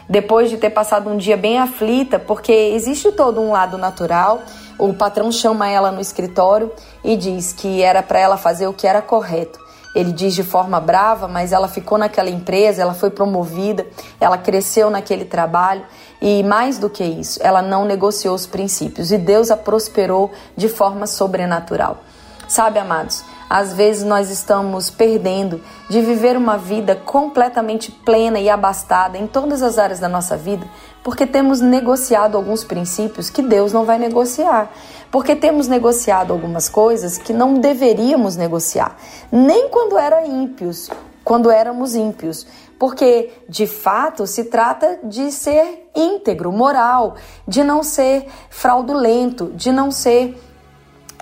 Depois 0.08 0.50
de 0.50 0.58
ter 0.58 0.70
passado 0.70 1.08
um 1.08 1.16
dia 1.16 1.36
bem 1.36 1.58
aflita, 1.58 2.18
porque 2.18 2.52
existe 2.52 3.10
todo 3.12 3.40
um 3.40 3.50
lado 3.50 3.78
natural, 3.78 4.42
o 4.78 4.92
patrão 4.92 5.32
chama 5.32 5.68
ela 5.68 5.90
no 5.90 6.00
escritório 6.00 6.70
e 7.02 7.16
diz 7.16 7.52
que 7.52 7.82
era 7.82 8.02
para 8.02 8.18
ela 8.18 8.36
fazer 8.36 8.66
o 8.66 8.72
que 8.72 8.86
era 8.86 9.00
correto. 9.00 9.58
Ele 9.94 10.12
diz 10.12 10.34
de 10.34 10.42
forma 10.42 10.80
brava, 10.80 11.28
mas 11.28 11.52
ela 11.52 11.68
ficou 11.68 11.96
naquela 11.96 12.28
empresa, 12.28 12.82
ela 12.82 12.94
foi 12.94 13.10
promovida, 13.10 13.86
ela 14.20 14.36
cresceu 14.36 14.90
naquele 14.90 15.24
trabalho 15.24 15.84
e 16.20 16.42
mais 16.42 16.78
do 16.78 16.90
que 16.90 17.04
isso, 17.04 17.38
ela 17.42 17.62
não 17.62 17.84
negociou 17.84 18.34
os 18.34 18.46
princípios 18.46 19.12
e 19.12 19.18
Deus 19.18 19.50
a 19.50 19.56
prosperou 19.56 20.32
de 20.56 20.68
forma 20.68 21.06
sobrenatural. 21.06 21.98
Sabe, 22.48 22.78
amados, 22.78 23.24
às 23.54 23.72
vezes 23.72 24.02
nós 24.02 24.30
estamos 24.30 24.90
perdendo 24.90 25.60
de 25.88 26.00
viver 26.00 26.36
uma 26.36 26.58
vida 26.58 26.96
completamente 26.96 27.92
plena 27.92 28.40
e 28.40 28.50
abastada 28.50 29.16
em 29.16 29.28
todas 29.28 29.62
as 29.62 29.78
áreas 29.78 30.00
da 30.00 30.08
nossa 30.08 30.36
vida, 30.36 30.66
porque 31.04 31.24
temos 31.24 31.60
negociado 31.60 32.36
alguns 32.36 32.64
princípios 32.64 33.30
que 33.30 33.40
Deus 33.40 33.72
não 33.72 33.84
vai 33.84 33.96
negociar. 33.96 34.72
Porque 35.08 35.36
temos 35.36 35.68
negociado 35.68 36.32
algumas 36.32 36.68
coisas 36.68 37.16
que 37.16 37.32
não 37.32 37.54
deveríamos 37.54 38.34
negociar, 38.34 38.96
nem 39.30 39.68
quando 39.68 39.96
era 39.96 40.26
ímpios, 40.26 40.90
quando 41.22 41.48
éramos 41.48 41.94
ímpios, 41.94 42.44
porque 42.76 43.30
de 43.48 43.68
fato 43.68 44.26
se 44.26 44.46
trata 44.46 44.98
de 45.04 45.30
ser 45.30 45.88
íntegro, 45.94 46.50
moral, 46.50 47.14
de 47.46 47.62
não 47.62 47.84
ser 47.84 48.26
fraudulento, 48.50 49.52
de 49.54 49.70
não 49.70 49.92
ser 49.92 50.36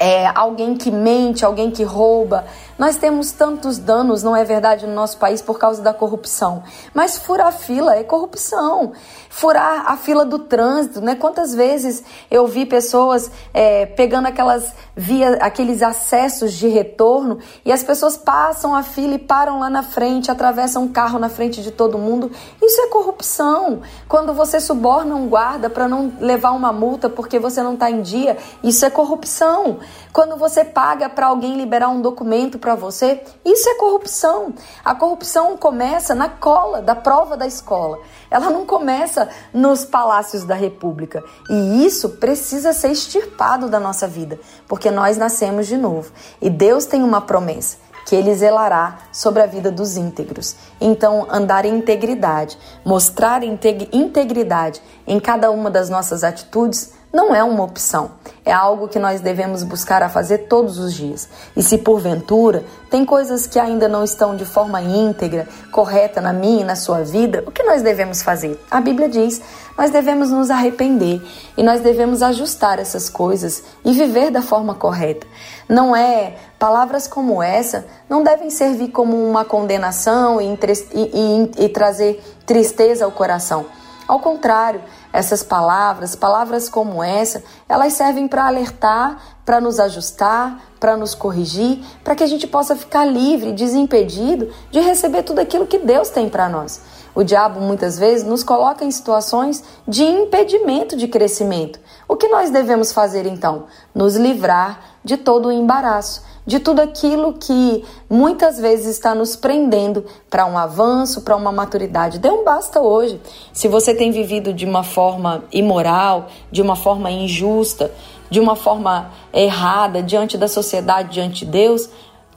é, 0.02 0.32
alguém 0.34 0.74
que 0.74 0.90
mente, 0.90 1.44
alguém 1.44 1.70
que 1.70 1.84
rouba, 1.84 2.44
Nós 2.76 2.96
temos 2.96 3.30
tantos 3.30 3.78
danos, 3.78 4.24
não 4.24 4.34
é 4.34 4.42
verdade, 4.42 4.84
no 4.84 4.92
nosso 4.92 5.16
país 5.16 5.40
por 5.40 5.56
causa 5.56 5.80
da 5.80 5.94
corrupção. 5.94 6.64
Mas 6.92 7.16
furar 7.16 7.52
fila 7.52 7.94
é 7.94 8.02
corrupção. 8.02 8.92
Furar 9.34 9.90
a 9.90 9.96
fila 9.96 10.26
do 10.26 10.40
trânsito, 10.40 11.00
né? 11.00 11.14
Quantas 11.14 11.54
vezes 11.54 12.04
eu 12.30 12.46
vi 12.46 12.66
pessoas 12.66 13.30
é, 13.54 13.86
pegando 13.86 14.28
aquelas 14.28 14.74
via, 14.94 15.38
aqueles 15.40 15.82
acessos 15.82 16.52
de 16.52 16.68
retorno 16.68 17.38
e 17.64 17.72
as 17.72 17.82
pessoas 17.82 18.14
passam 18.14 18.74
a 18.74 18.82
fila 18.82 19.14
e 19.14 19.18
param 19.18 19.58
lá 19.58 19.70
na 19.70 19.82
frente, 19.82 20.30
atravessam 20.30 20.82
um 20.82 20.88
carro 20.92 21.18
na 21.18 21.30
frente 21.30 21.62
de 21.62 21.70
todo 21.70 21.96
mundo. 21.96 22.30
Isso 22.60 22.82
é 22.82 22.88
corrupção. 22.88 23.80
Quando 24.06 24.34
você 24.34 24.60
suborna 24.60 25.14
um 25.14 25.26
guarda 25.28 25.70
para 25.70 25.88
não 25.88 26.12
levar 26.20 26.50
uma 26.50 26.70
multa 26.70 27.08
porque 27.08 27.38
você 27.38 27.62
não 27.62 27.72
está 27.72 27.90
em 27.90 28.02
dia, 28.02 28.36
isso 28.62 28.84
é 28.84 28.90
corrupção. 28.90 29.78
Quando 30.12 30.36
você 30.36 30.62
paga 30.62 31.08
para 31.08 31.28
alguém 31.28 31.56
liberar 31.56 31.88
um 31.88 32.02
documento 32.02 32.58
para 32.58 32.74
você, 32.74 33.22
isso 33.42 33.66
é 33.66 33.74
corrupção. 33.76 34.52
A 34.84 34.94
corrupção 34.94 35.56
começa 35.56 36.14
na 36.14 36.28
cola 36.28 36.82
da 36.82 36.94
prova 36.94 37.34
da 37.34 37.46
escola. 37.46 37.98
Ela 38.30 38.50
não 38.50 38.66
começa 38.66 39.21
nos 39.52 39.84
palácios 39.84 40.44
da 40.44 40.54
República. 40.54 41.22
E 41.48 41.84
isso 41.84 42.10
precisa 42.10 42.72
ser 42.72 42.90
extirpado 42.90 43.68
da 43.68 43.80
nossa 43.80 44.06
vida, 44.06 44.38
porque 44.68 44.90
nós 44.90 45.16
nascemos 45.16 45.66
de 45.66 45.76
novo. 45.76 46.12
E 46.40 46.48
Deus 46.48 46.84
tem 46.86 47.02
uma 47.02 47.20
promessa 47.20 47.76
que 48.06 48.16
ele 48.16 48.34
zelará 48.34 48.98
sobre 49.12 49.42
a 49.42 49.46
vida 49.46 49.70
dos 49.70 49.96
íntegros. 49.96 50.56
Então, 50.80 51.26
andar 51.30 51.64
em 51.64 51.76
integridade, 51.76 52.58
mostrar 52.84 53.42
integridade 53.44 54.82
em 55.06 55.20
cada 55.20 55.50
uma 55.50 55.70
das 55.70 55.88
nossas 55.88 56.24
atitudes 56.24 56.92
não 57.12 57.34
é 57.34 57.44
uma 57.44 57.62
opção, 57.62 58.12
é 58.44 58.50
algo 58.50 58.88
que 58.88 58.98
nós 58.98 59.20
devemos 59.20 59.62
buscar 59.62 60.02
a 60.02 60.08
fazer 60.08 60.46
todos 60.48 60.78
os 60.78 60.94
dias. 60.94 61.28
E 61.54 61.62
se 61.62 61.76
porventura 61.78 62.64
tem 62.90 63.04
coisas 63.04 63.46
que 63.46 63.58
ainda 63.58 63.86
não 63.86 64.02
estão 64.02 64.34
de 64.34 64.46
forma 64.46 64.80
íntegra, 64.80 65.46
correta 65.70 66.20
na 66.20 66.32
minha 66.32 66.62
e 66.62 66.64
na 66.64 66.74
sua 66.74 67.02
vida, 67.02 67.44
o 67.46 67.50
que 67.50 67.62
nós 67.62 67.82
devemos 67.82 68.22
fazer? 68.22 68.58
A 68.70 68.80
Bíblia 68.80 69.10
diz: 69.10 69.42
nós 69.76 69.90
devemos 69.90 70.30
nos 70.30 70.50
arrepender 70.50 71.22
e 71.56 71.62
nós 71.62 71.82
devemos 71.82 72.22
ajustar 72.22 72.78
essas 72.78 73.10
coisas 73.10 73.62
e 73.84 73.92
viver 73.92 74.30
da 74.30 74.40
forma 74.40 74.74
correta. 74.74 75.26
Não 75.68 75.94
é 75.94 76.34
palavras 76.58 77.06
como 77.06 77.42
essa 77.42 77.84
não 78.08 78.22
devem 78.22 78.48
servir 78.48 78.88
como 78.88 79.16
uma 79.16 79.44
condenação 79.44 80.40
e, 80.40 80.46
e, 80.46 81.00
e, 81.02 81.64
e 81.64 81.68
trazer 81.68 82.22
tristeza 82.46 83.04
ao 83.04 83.12
coração. 83.12 83.66
Ao 84.06 84.18
contrário, 84.18 84.80
essas 85.12 85.42
palavras, 85.42 86.16
palavras 86.16 86.68
como 86.68 87.02
essa, 87.02 87.44
elas 87.68 87.92
servem 87.92 88.26
para 88.26 88.46
alertar, 88.46 89.18
para 89.44 89.60
nos 89.60 89.78
ajustar, 89.78 90.58
para 90.80 90.96
nos 90.96 91.14
corrigir, 91.14 91.84
para 92.02 92.14
que 92.14 92.24
a 92.24 92.26
gente 92.26 92.46
possa 92.46 92.74
ficar 92.74 93.04
livre, 93.04 93.52
desimpedido 93.52 94.50
de 94.70 94.80
receber 94.80 95.22
tudo 95.22 95.40
aquilo 95.40 95.66
que 95.66 95.78
Deus 95.78 96.08
tem 96.08 96.28
para 96.28 96.48
nós. 96.48 96.80
O 97.14 97.22
diabo 97.22 97.60
muitas 97.60 97.98
vezes 97.98 98.26
nos 98.26 98.42
coloca 98.42 98.84
em 98.84 98.90
situações 98.90 99.62
de 99.86 100.02
impedimento 100.02 100.96
de 100.96 101.06
crescimento. 101.06 101.78
O 102.08 102.16
que 102.16 102.28
nós 102.28 102.50
devemos 102.50 102.90
fazer 102.90 103.26
então? 103.26 103.66
Nos 103.94 104.16
livrar 104.16 104.80
de 105.04 105.18
todo 105.18 105.48
o 105.48 105.52
embaraço 105.52 106.22
de 106.46 106.58
tudo 106.58 106.80
aquilo 106.80 107.34
que 107.34 107.84
muitas 108.10 108.58
vezes 108.58 108.86
está 108.86 109.14
nos 109.14 109.36
prendendo 109.36 110.04
para 110.28 110.44
um 110.46 110.58
avanço, 110.58 111.22
para 111.22 111.36
uma 111.36 111.52
maturidade. 111.52 112.18
Dê 112.18 112.30
um 112.30 112.44
basta 112.44 112.80
hoje. 112.80 113.20
Se 113.52 113.68
você 113.68 113.94
tem 113.94 114.10
vivido 114.10 114.52
de 114.52 114.64
uma 114.64 114.82
forma 114.82 115.44
imoral, 115.52 116.26
de 116.50 116.60
uma 116.60 116.74
forma 116.74 117.10
injusta, 117.10 117.92
de 118.28 118.40
uma 118.40 118.56
forma 118.56 119.12
errada 119.32 120.02
diante 120.02 120.36
da 120.36 120.48
sociedade, 120.48 121.10
diante 121.10 121.44
de 121.44 121.50
Deus, 121.52 121.88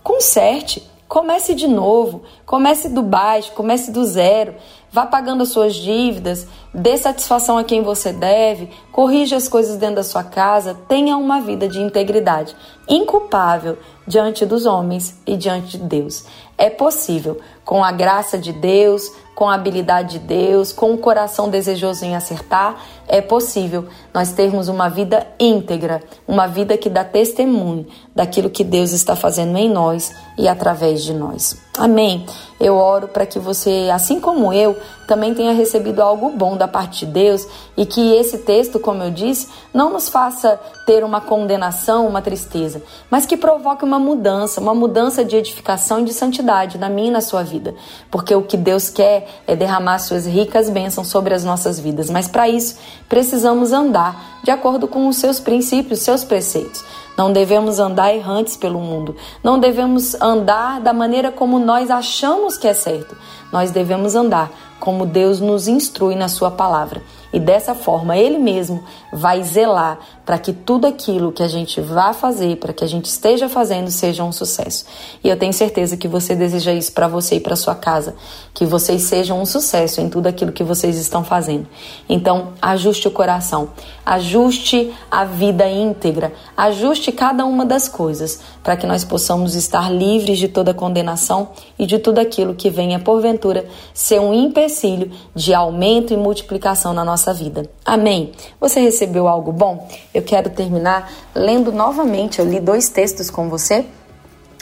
conserte. 0.03 0.87
Comece 1.07 1.53
de 1.53 1.67
novo, 1.67 2.23
comece 2.45 2.89
do 2.89 3.01
baixo, 3.01 3.51
comece 3.53 3.91
do 3.91 4.03
zero, 4.05 4.55
vá 4.95 5.05
pagando 5.05 5.43
as 5.43 5.49
suas 5.49 5.75
dívidas, 5.75 6.47
dê 6.73 6.97
satisfação 6.97 7.57
a 7.57 7.65
quem 7.65 7.83
você 7.83 8.13
deve, 8.13 8.69
corrija 8.93 9.35
as 9.35 9.45
coisas 9.45 9.75
dentro 9.75 9.97
da 9.97 10.03
sua 10.03 10.23
casa, 10.23 10.73
tenha 10.87 11.17
uma 11.17 11.41
vida 11.41 11.67
de 11.67 11.81
integridade, 11.81 12.55
inculpável 12.87 13.77
diante 14.07 14.45
dos 14.45 14.65
homens 14.65 15.19
e 15.27 15.35
diante 15.35 15.77
de 15.77 15.83
Deus. 15.83 16.23
É 16.57 16.69
possível, 16.69 17.39
com 17.65 17.83
a 17.83 17.91
graça 17.91 18.37
de 18.37 18.53
Deus, 18.53 19.11
com 19.35 19.49
a 19.49 19.55
habilidade 19.55 20.17
de 20.17 20.19
Deus, 20.19 20.71
com 20.71 20.93
o 20.93 20.97
coração 20.97 21.49
desejoso 21.49 22.05
em 22.05 22.15
acertar, 22.15 22.77
é 23.07 23.21
possível 23.21 23.85
nós 24.13 24.31
termos 24.31 24.69
uma 24.69 24.89
vida 24.89 25.27
íntegra, 25.37 26.01
uma 26.25 26.47
vida 26.47 26.77
que 26.77 26.89
dá 26.89 27.03
testemunho 27.03 27.85
daquilo 28.15 28.49
que 28.49 28.63
Deus 28.63 28.91
está 28.91 29.15
fazendo 29.15 29.57
em 29.57 29.69
nós 29.69 30.15
e 30.37 30.47
através 30.47 31.03
de 31.03 31.13
nós. 31.13 31.57
Amém. 31.77 32.25
Eu 32.57 32.75
oro 32.75 33.09
para 33.09 33.25
que 33.25 33.37
você, 33.37 33.89
assim 33.93 34.19
como 34.21 34.53
eu, 34.53 34.77
também 35.05 35.33
tenha 35.33 35.51
recebido 35.51 36.01
algo 36.01 36.29
bom 36.29 36.55
da 36.55 36.69
parte 36.69 37.05
de 37.05 37.11
Deus 37.11 37.45
e 37.75 37.85
que 37.85 38.15
esse 38.15 38.39
texto, 38.39 38.79
como 38.79 39.03
eu 39.03 39.11
disse, 39.11 39.49
não 39.73 39.91
nos 39.91 40.07
faça 40.07 40.57
ter 40.85 41.03
uma 41.03 41.19
condenação, 41.19 42.07
uma 42.07 42.21
tristeza, 42.21 42.81
mas 43.11 43.25
que 43.25 43.35
provoque 43.35 43.83
uma 43.83 43.99
mudança, 43.99 44.61
uma 44.61 44.73
mudança 44.73 45.25
de 45.25 45.35
edificação 45.35 45.99
e 45.99 46.05
de 46.05 46.13
santidade 46.13 46.44
na 46.45 46.89
minha 46.89 47.09
e 47.09 47.11
na 47.11 47.21
sua 47.21 47.43
vida. 47.43 47.75
Porque 48.09 48.33
o 48.33 48.43
que 48.43 48.55
Deus 48.55 48.89
quer 48.89 49.27
é 49.45 49.55
derramar 49.55 49.99
suas 49.99 50.25
ricas 50.25 50.69
bênçãos 50.69 51.07
sobre 51.07 51.33
as 51.33 51.43
nossas 51.43 51.79
vidas, 51.79 52.09
mas 52.09 52.27
para 52.27 52.47
isso 52.47 52.77
precisamos 53.09 53.73
andar 53.73 54.39
de 54.43 54.51
acordo 54.51 54.87
com 54.87 55.07
os 55.07 55.17
seus 55.17 55.39
princípios, 55.39 55.99
seus 55.99 56.23
preceitos. 56.23 56.83
Não 57.17 57.31
devemos 57.31 57.79
andar 57.79 58.13
errantes 58.13 58.57
pelo 58.57 58.79
mundo. 58.79 59.15
Não 59.43 59.57
devemos 59.57 60.19
andar 60.21 60.81
da 60.81 60.93
maneira 60.93 61.31
como 61.31 61.57
nós 61.57 61.89
achamos 61.89 62.57
que 62.57 62.67
é 62.67 62.73
certo. 62.73 63.15
Nós 63.51 63.71
devemos 63.71 64.15
andar 64.15 64.51
como 64.79 65.05
Deus 65.05 65.39
nos 65.39 65.67
instrui 65.67 66.15
na 66.15 66.27
Sua 66.27 66.51
palavra. 66.51 67.01
E 67.35 67.39
dessa 67.39 67.75
forma, 67.75 68.17
Ele 68.17 68.37
mesmo 68.37 68.81
vai 69.11 69.43
zelar 69.43 69.99
para 70.25 70.39
que 70.39 70.53
tudo 70.53 70.87
aquilo 70.87 71.33
que 71.33 71.43
a 71.43 71.49
gente 71.49 71.81
vá 71.81 72.13
fazer, 72.13 72.55
para 72.55 72.71
que 72.71 72.81
a 72.81 72.87
gente 72.87 73.05
esteja 73.05 73.49
fazendo, 73.49 73.91
seja 73.91 74.23
um 74.23 74.31
sucesso. 74.31 74.85
E 75.21 75.27
eu 75.27 75.37
tenho 75.37 75.51
certeza 75.51 75.97
que 75.97 76.07
você 76.07 76.33
deseja 76.33 76.71
isso 76.71 76.93
para 76.93 77.09
você 77.09 77.35
e 77.35 77.39
para 77.41 77.57
sua 77.57 77.75
casa, 77.75 78.15
que 78.53 78.65
vocês 78.65 79.03
sejam 79.03 79.41
um 79.41 79.45
sucesso 79.45 79.99
em 79.99 80.09
tudo 80.09 80.27
aquilo 80.27 80.53
que 80.53 80.63
vocês 80.63 80.97
estão 80.97 81.25
fazendo. 81.25 81.67
Então, 82.07 82.53
ajuste 82.61 83.09
o 83.09 83.11
coração, 83.11 83.69
ajuste 84.05 84.93
a 85.11 85.25
vida 85.25 85.67
íntegra, 85.67 86.31
ajuste 86.55 87.11
cada 87.11 87.45
uma 87.45 87.65
das 87.65 87.89
coisas, 87.89 88.39
para 88.63 88.77
que 88.77 88.87
nós 88.87 89.03
possamos 89.03 89.55
estar 89.55 89.91
livres 89.91 90.39
de 90.39 90.47
toda 90.47 90.73
condenação 90.73 91.49
e 91.77 91.85
de 91.85 91.99
tudo 91.99 92.19
aquilo 92.19 92.55
que 92.55 92.69
venha 92.69 92.97
porventura 92.97 93.67
ser 93.93 94.21
um 94.21 94.33
empecilho 94.33 95.11
de 95.35 95.53
aumento 95.53 96.13
e 96.13 96.17
multiplicação 96.17 96.93
na 96.93 97.03
nossa 97.03 97.24
nossa 97.25 97.33
vida. 97.33 97.67
Amém? 97.83 98.31
Você 98.59 98.79
recebeu 98.79 99.27
algo 99.27 99.51
bom? 99.51 99.87
Eu 100.13 100.21
quero 100.21 100.49
terminar 100.51 101.11
lendo 101.33 101.71
novamente. 101.71 102.37
Eu 102.37 102.45
li 102.45 102.59
dois 102.59 102.89
textos 102.89 103.31
com 103.31 103.49
você, 103.49 103.85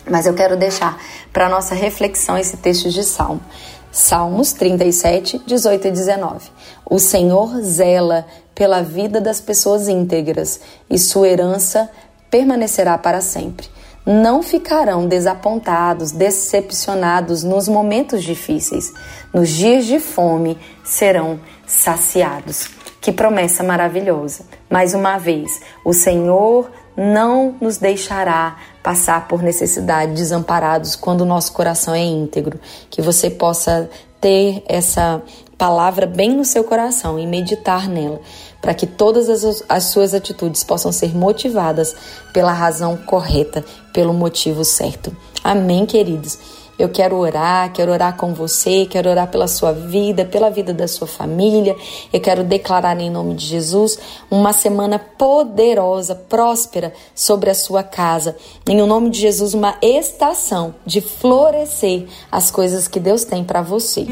mas 0.09 0.25
eu 0.25 0.33
quero 0.33 0.55
deixar 0.55 0.97
para 1.33 1.49
nossa 1.49 1.75
reflexão 1.75 2.37
esse 2.37 2.55
texto 2.57 2.89
de 2.89 3.03
Salmo. 3.03 3.41
Salmos 3.91 4.53
37, 4.53 5.41
18 5.45 5.87
e 5.87 5.91
19. 5.91 6.49
O 6.89 6.99
Senhor 6.99 7.61
zela 7.61 8.25
pela 8.55 8.81
vida 8.81 9.19
das 9.19 9.41
pessoas 9.41 9.89
íntegras 9.89 10.61
e 10.89 10.97
sua 10.97 11.27
herança 11.27 11.89
permanecerá 12.29 12.97
para 12.97 13.19
sempre. 13.19 13.67
Não 14.05 14.43
ficarão 14.43 15.07
desapontados, 15.07 16.11
decepcionados 16.11 17.43
nos 17.43 17.67
momentos 17.67 18.23
difíceis. 18.23 18.93
Nos 19.33 19.49
dias 19.49 19.85
de 19.85 19.99
fome 19.99 20.57
serão 20.83 21.39
saciados. 21.65 22.69
Que 22.99 23.11
promessa 23.11 23.63
maravilhosa! 23.63 24.45
Mais 24.69 24.93
uma 24.93 25.17
vez, 25.17 25.61
o 25.85 25.93
Senhor 25.93 26.69
não 26.95 27.55
nos 27.59 27.77
deixará 27.77 28.57
passar 28.81 29.27
por 29.27 29.41
necessidade, 29.41 30.13
desamparados, 30.13 30.95
quando 30.95 31.21
o 31.21 31.25
nosso 31.25 31.53
coração 31.53 31.93
é 31.93 32.03
íntegro. 32.03 32.59
Que 32.89 33.01
você 33.01 33.29
possa 33.29 33.89
ter 34.19 34.63
essa 34.67 35.21
palavra 35.63 36.05
bem 36.05 36.35
no 36.35 36.43
seu 36.43 36.61
coração 36.65 37.17
e 37.17 37.25
meditar 37.25 37.87
nela, 37.87 38.19
para 38.61 38.73
que 38.73 38.85
todas 38.85 39.29
as, 39.29 39.63
as, 39.69 39.85
suas 39.85 40.13
atitudes 40.13 40.61
possam 40.61 40.91
ser 40.91 41.15
motivadas 41.15 41.95
pela 42.33 42.51
razão 42.51 42.97
correta, 42.97 43.63
pelo 43.93 44.13
motivo 44.13 44.65
certo. 44.65 45.15
Amém, 45.41 45.85
queridos? 45.85 46.37
Eu 46.83 46.89
quero 46.89 47.15
orar, 47.15 47.71
quero 47.71 47.93
orar 47.93 48.17
com 48.17 48.33
você, 48.33 48.85
quero 48.85 49.09
orar 49.09 49.29
pela 49.31 49.47
sua 49.47 49.71
vida, 49.71 50.25
pela 50.25 50.49
vida 50.49 50.73
da 50.73 50.85
sua 50.85 51.07
família. 51.07 51.77
Eu 52.11 52.19
quero 52.19 52.43
declarar 52.43 52.99
em 52.99 53.09
nome 53.09 53.35
de 53.35 53.45
Jesus 53.45 53.97
uma 54.29 54.51
semana 54.51 54.99
poderosa, 54.99 56.13
próspera 56.13 56.93
sobre 57.15 57.49
a 57.49 57.55
sua 57.55 57.83
casa. 57.83 58.35
Em 58.67 58.85
nome 58.85 59.09
de 59.11 59.21
Jesus, 59.21 59.53
uma 59.53 59.77
estação 59.81 60.75
de 60.85 60.99
florescer 60.99 62.05
as 62.29 62.51
coisas 62.51 62.85
que 62.85 62.99
Deus 62.99 63.23
tem 63.23 63.45
para 63.45 63.61
você. 63.61 64.05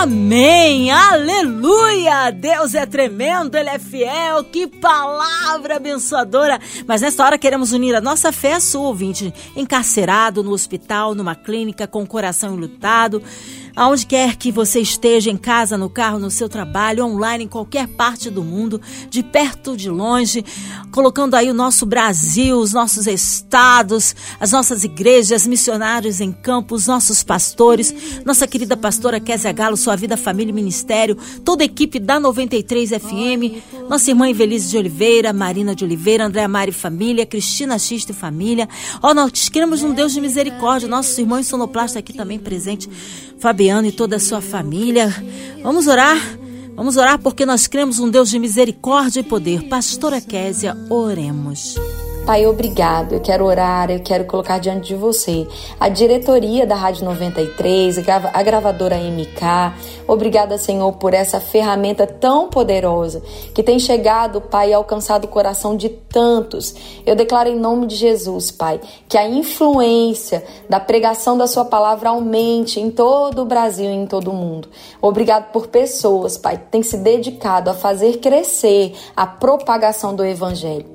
Amém! 0.00 0.90
Aleluia! 0.90 2.30
Deus 2.30 2.72
é 2.72 2.86
tremendo, 2.86 3.56
Ele 3.56 3.68
é 3.68 3.78
fiel. 3.78 4.42
Que 4.44 4.66
palavra 4.66 5.76
abençoadora! 5.76 6.58
Mas 6.86 7.02
nesta 7.02 7.22
hora 7.22 7.36
queremos 7.36 7.72
unir 7.72 7.94
a 7.94 8.00
nossa 8.00 8.32
fé 8.32 8.54
à 8.54 8.60
sua, 8.60 8.88
ouvinte, 8.88 9.34
encarcerado 9.54 10.42
no 10.42 10.52
hospital, 10.52 11.14
numa 11.14 11.34
clínica, 11.34 11.86
com 11.86 12.05
coração 12.06 12.54
enlutado 12.54 13.22
aonde 13.76 14.06
quer 14.06 14.36
que 14.36 14.50
você 14.50 14.80
esteja, 14.80 15.30
em 15.30 15.36
casa, 15.36 15.76
no 15.76 15.90
carro, 15.90 16.18
no 16.18 16.30
seu 16.30 16.48
trabalho, 16.48 17.04
online, 17.04 17.44
em 17.44 17.48
qualquer 17.48 17.86
parte 17.86 18.30
do 18.30 18.42
mundo, 18.42 18.80
de 19.10 19.22
perto, 19.22 19.76
de 19.76 19.90
longe, 19.90 20.42
colocando 20.90 21.34
aí 21.34 21.50
o 21.50 21.54
nosso 21.54 21.84
Brasil, 21.84 22.56
os 22.56 22.72
nossos 22.72 23.06
estados, 23.06 24.16
as 24.40 24.50
nossas 24.50 24.82
igrejas, 24.82 25.46
missionários 25.46 26.22
em 26.22 26.32
campo, 26.32 26.74
os 26.74 26.86
nossos 26.86 27.22
pastores, 27.22 27.94
nossa 28.24 28.46
querida 28.46 28.76
pastora 28.76 29.20
Kézia 29.20 29.52
Galo, 29.52 29.76
sua 29.76 29.94
vida, 29.94 30.16
família 30.16 30.50
e 30.50 30.54
ministério, 30.54 31.16
toda 31.44 31.62
a 31.62 31.66
equipe 31.66 31.98
da 31.98 32.18
93 32.18 32.90
FM, 32.90 33.62
nossa 33.90 34.10
irmã 34.10 34.30
Evelise 34.30 34.70
de 34.70 34.78
Oliveira, 34.78 35.34
Marina 35.34 35.74
de 35.74 35.84
Oliveira, 35.84 36.24
Andréa 36.24 36.48
Mari 36.48 36.72
Família, 36.72 37.26
Cristina 37.26 37.78
Xista 37.78 38.12
e 38.12 38.14
Família. 38.14 38.66
Ó, 39.02 39.10
oh, 39.10 39.14
nós 39.14 39.50
queremos 39.50 39.82
um 39.82 39.92
Deus 39.92 40.14
de 40.14 40.20
misericórdia, 40.20 40.88
nossos 40.88 41.18
irmãos 41.18 41.46
sonoplasta 41.46 41.98
aqui 41.98 42.14
também 42.14 42.38
presente. 42.38 42.88
Fabiano 43.38 43.65
e 43.66 43.92
toda 43.92 44.16
a 44.16 44.20
sua 44.20 44.40
família. 44.40 45.12
Vamos 45.62 45.86
orar? 45.86 46.18
Vamos 46.74 46.96
orar 46.96 47.18
porque 47.18 47.44
nós 47.44 47.66
cremos 47.66 47.98
um 47.98 48.08
Deus 48.08 48.30
de 48.30 48.38
misericórdia 48.38 49.20
e 49.20 49.24
poder. 49.24 49.68
Pastora 49.68 50.20
Késia, 50.20 50.76
oremos. 50.88 51.74
Pai, 52.26 52.44
obrigado. 52.44 53.12
Eu 53.12 53.20
quero 53.20 53.44
orar, 53.44 53.88
eu 53.88 54.00
quero 54.00 54.24
colocar 54.24 54.58
diante 54.58 54.88
de 54.88 54.96
você 54.96 55.46
a 55.78 55.88
diretoria 55.88 56.66
da 56.66 56.74
Rádio 56.74 57.04
93, 57.04 57.98
a 58.34 58.42
gravadora 58.42 58.96
MK. 58.96 60.04
Obrigada, 60.08 60.58
Senhor, 60.58 60.92
por 60.94 61.14
essa 61.14 61.38
ferramenta 61.38 62.04
tão 62.04 62.48
poderosa 62.48 63.22
que 63.54 63.62
tem 63.62 63.78
chegado, 63.78 64.40
Pai, 64.40 64.70
e 64.70 64.74
alcançado 64.74 65.26
o 65.26 65.28
coração 65.28 65.76
de 65.76 65.88
tantos. 65.88 66.74
Eu 67.06 67.14
declaro 67.14 67.48
em 67.48 67.56
nome 67.56 67.86
de 67.86 67.94
Jesus, 67.94 68.50
Pai, 68.50 68.80
que 69.08 69.16
a 69.16 69.28
influência 69.28 70.44
da 70.68 70.80
pregação 70.80 71.38
da 71.38 71.46
Sua 71.46 71.64
palavra 71.64 72.08
aumente 72.08 72.80
em 72.80 72.90
todo 72.90 73.42
o 73.42 73.46
Brasil 73.46 73.88
e 73.88 73.94
em 73.94 74.04
todo 74.04 74.32
o 74.32 74.34
mundo. 74.34 74.68
Obrigado 75.00 75.52
por 75.52 75.68
pessoas, 75.68 76.36
Pai, 76.36 76.56
que 76.58 76.64
têm 76.72 76.82
se 76.82 76.96
dedicado 76.96 77.70
a 77.70 77.74
fazer 77.74 78.18
crescer 78.18 78.94
a 79.16 79.28
propagação 79.28 80.12
do 80.12 80.24
Evangelho. 80.24 80.86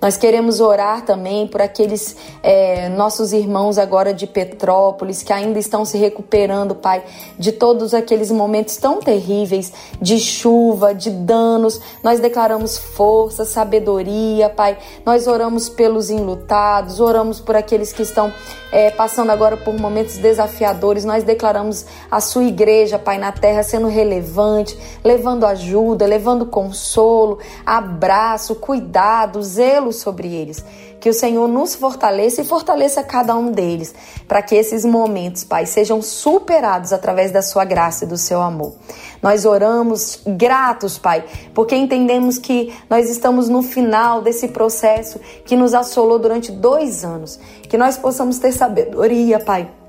Nós 0.00 0.16
queremos 0.16 0.60
orar 0.60 1.04
também 1.04 1.46
por 1.46 1.60
aqueles 1.60 2.16
é, 2.42 2.88
nossos 2.88 3.34
irmãos 3.34 3.76
agora 3.76 4.14
de 4.14 4.26
Petrópolis 4.26 5.22
que 5.22 5.30
ainda 5.30 5.58
estão 5.58 5.84
se 5.84 5.98
recuperando, 5.98 6.74
Pai, 6.74 7.02
de 7.38 7.52
todos 7.52 7.92
aqueles 7.92 8.30
momentos 8.30 8.78
tão 8.78 9.00
terríveis 9.00 9.70
de 10.00 10.18
chuva, 10.18 10.94
de 10.94 11.10
danos. 11.10 11.78
Nós 12.02 12.18
declaramos 12.18 12.78
força, 12.78 13.44
sabedoria, 13.44 14.48
Pai. 14.48 14.78
Nós 15.04 15.26
oramos 15.26 15.68
pelos 15.68 16.08
enlutados, 16.08 16.98
oramos 16.98 17.38
por 17.38 17.54
aqueles 17.54 17.92
que 17.92 18.02
estão 18.02 18.32
é, 18.72 18.90
passando 18.90 19.30
agora 19.30 19.58
por 19.58 19.78
momentos 19.78 20.16
desafiadores. 20.16 21.04
Nós 21.04 21.24
declaramos 21.24 21.84
a 22.10 22.22
sua 22.22 22.44
igreja, 22.44 22.98
Pai, 22.98 23.18
na 23.18 23.32
terra 23.32 23.62
sendo 23.62 23.88
relevante, 23.88 24.78
levando 25.04 25.44
ajuda, 25.44 26.06
levando 26.06 26.46
consolo, 26.46 27.38
abraço, 27.66 28.54
cuidado, 28.54 29.42
zelo 29.42 29.89
sobre 29.92 30.32
eles. 30.32 30.64
Que 31.00 31.08
o 31.08 31.14
Senhor 31.14 31.48
nos 31.48 31.74
fortaleça 31.74 32.42
e 32.42 32.44
fortaleça 32.44 33.02
cada 33.02 33.34
um 33.34 33.50
deles, 33.50 33.94
para 34.28 34.42
que 34.42 34.54
esses 34.54 34.84
momentos, 34.84 35.44
Pai, 35.44 35.66
sejam 35.66 36.02
superados 36.02 36.92
através 36.92 37.30
da 37.32 37.42
sua 37.42 37.64
graça 37.64 38.04
e 38.04 38.08
do 38.08 38.16
seu 38.16 38.40
amor. 38.40 38.74
Nós 39.22 39.44
oramos 39.44 40.20
gratos, 40.26 40.98
Pai, 40.98 41.24
porque 41.54 41.74
entendemos 41.74 42.38
que 42.38 42.72
nós 42.88 43.08
estamos 43.08 43.48
no 43.48 43.62
final 43.62 44.22
desse 44.22 44.48
processo 44.48 45.18
que 45.44 45.56
nos 45.56 45.74
assolou 45.74 46.18
durante 46.18 46.52
dois 46.52 47.04
anos. 47.04 47.38
Que 47.62 47.78
nós 47.78 47.96
possamos 47.96 48.38
ter 48.38 48.52
sabedoria, 48.52 49.38
Pai 49.38 49.79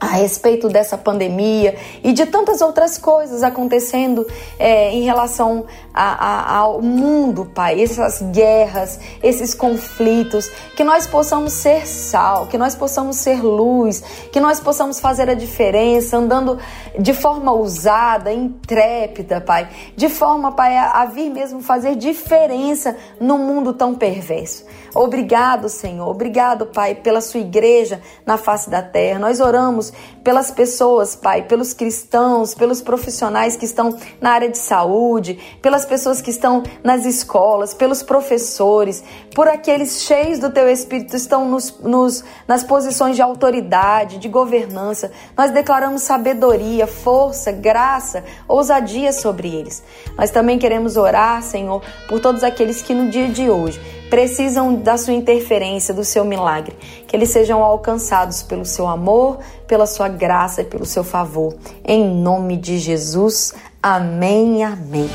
a 0.00 0.06
respeito 0.06 0.68
dessa 0.68 0.96
pandemia 0.96 1.76
e 2.04 2.12
de 2.12 2.26
tantas 2.26 2.60
outras 2.60 2.96
coisas 2.96 3.42
acontecendo 3.42 4.26
é, 4.58 4.92
em 4.92 5.02
relação 5.02 5.66
a, 5.92 6.26
a, 6.26 6.56
ao 6.58 6.80
mundo, 6.80 7.50
Pai, 7.52 7.82
essas 7.82 8.22
guerras, 8.30 9.00
esses 9.22 9.54
conflitos, 9.54 10.48
que 10.76 10.84
nós 10.84 11.06
possamos 11.06 11.52
ser 11.52 11.86
sal, 11.86 12.46
que 12.46 12.56
nós 12.56 12.76
possamos 12.76 13.16
ser 13.16 13.42
luz, 13.42 14.02
que 14.30 14.38
nós 14.38 14.60
possamos 14.60 15.00
fazer 15.00 15.28
a 15.28 15.34
diferença 15.34 16.16
andando 16.16 16.58
de 16.98 17.12
forma 17.12 17.52
ousada, 17.52 18.32
intrépida, 18.32 19.40
Pai, 19.40 19.68
de 19.96 20.08
forma, 20.08 20.52
Pai, 20.52 20.76
a, 20.76 21.02
a 21.02 21.04
vir 21.06 21.28
mesmo 21.28 21.60
fazer 21.60 21.96
diferença 21.96 22.96
num 23.20 23.38
mundo 23.38 23.72
tão 23.72 23.94
perverso. 23.96 24.64
Obrigado, 24.94 25.68
Senhor, 25.68 26.08
obrigado, 26.08 26.66
Pai, 26.66 26.94
pela 26.94 27.20
sua 27.20 27.40
igreja 27.40 28.00
na 28.24 28.36
face 28.36 28.70
da 28.70 28.82
terra. 28.82 29.18
Nós 29.18 29.40
oramos 29.40 29.92
pelas 30.24 30.50
pessoas, 30.50 31.16
Pai, 31.16 31.42
pelos 31.42 31.72
cristãos, 31.72 32.54
pelos 32.54 32.80
profissionais 32.80 33.56
que 33.56 33.64
estão 33.64 33.96
na 34.20 34.30
área 34.30 34.48
de 34.48 34.58
saúde, 34.58 35.38
pelas 35.62 35.84
pessoas 35.84 36.20
que 36.20 36.30
estão 36.30 36.62
nas 36.82 37.04
escolas, 37.04 37.74
pelos 37.74 38.02
professores, 38.02 39.02
por 39.34 39.48
aqueles 39.48 40.02
cheios 40.02 40.38
do 40.38 40.50
Teu 40.50 40.68
Espírito 40.68 41.16
estão 41.16 41.48
nos, 41.48 41.78
nos, 41.80 42.24
nas 42.46 42.62
posições 42.62 43.16
de 43.16 43.22
autoridade, 43.22 44.18
de 44.18 44.28
governança. 44.28 45.10
Nós 45.36 45.50
declaramos 45.50 46.02
sabedoria, 46.02 46.86
força, 46.86 47.52
graça, 47.52 48.24
ousadia 48.46 49.12
sobre 49.12 49.48
eles. 49.48 49.82
Nós 50.16 50.30
também 50.30 50.58
queremos 50.58 50.96
orar, 50.96 51.42
Senhor, 51.42 51.82
por 52.08 52.20
todos 52.20 52.42
aqueles 52.42 52.82
que 52.82 52.94
no 52.94 53.10
dia 53.10 53.28
de 53.28 53.48
hoje 53.48 53.80
precisam 54.08 54.74
da 54.78 54.96
sua 54.96 55.12
interferência, 55.12 55.92
do 55.92 56.04
seu 56.04 56.24
milagre, 56.24 56.76
que 57.06 57.14
eles 57.14 57.30
sejam 57.30 57.62
alcançados 57.62 58.42
pelo 58.42 58.64
seu 58.64 58.86
amor, 58.88 59.38
pela 59.66 59.86
sua 59.86 60.08
graça 60.08 60.62
e 60.62 60.64
pelo 60.64 60.86
seu 60.86 61.04
favor. 61.04 61.54
Em 61.84 62.04
nome 62.04 62.56
de 62.56 62.78
Jesus. 62.78 63.54
Amém. 63.82 64.64
Amém. 64.64 65.10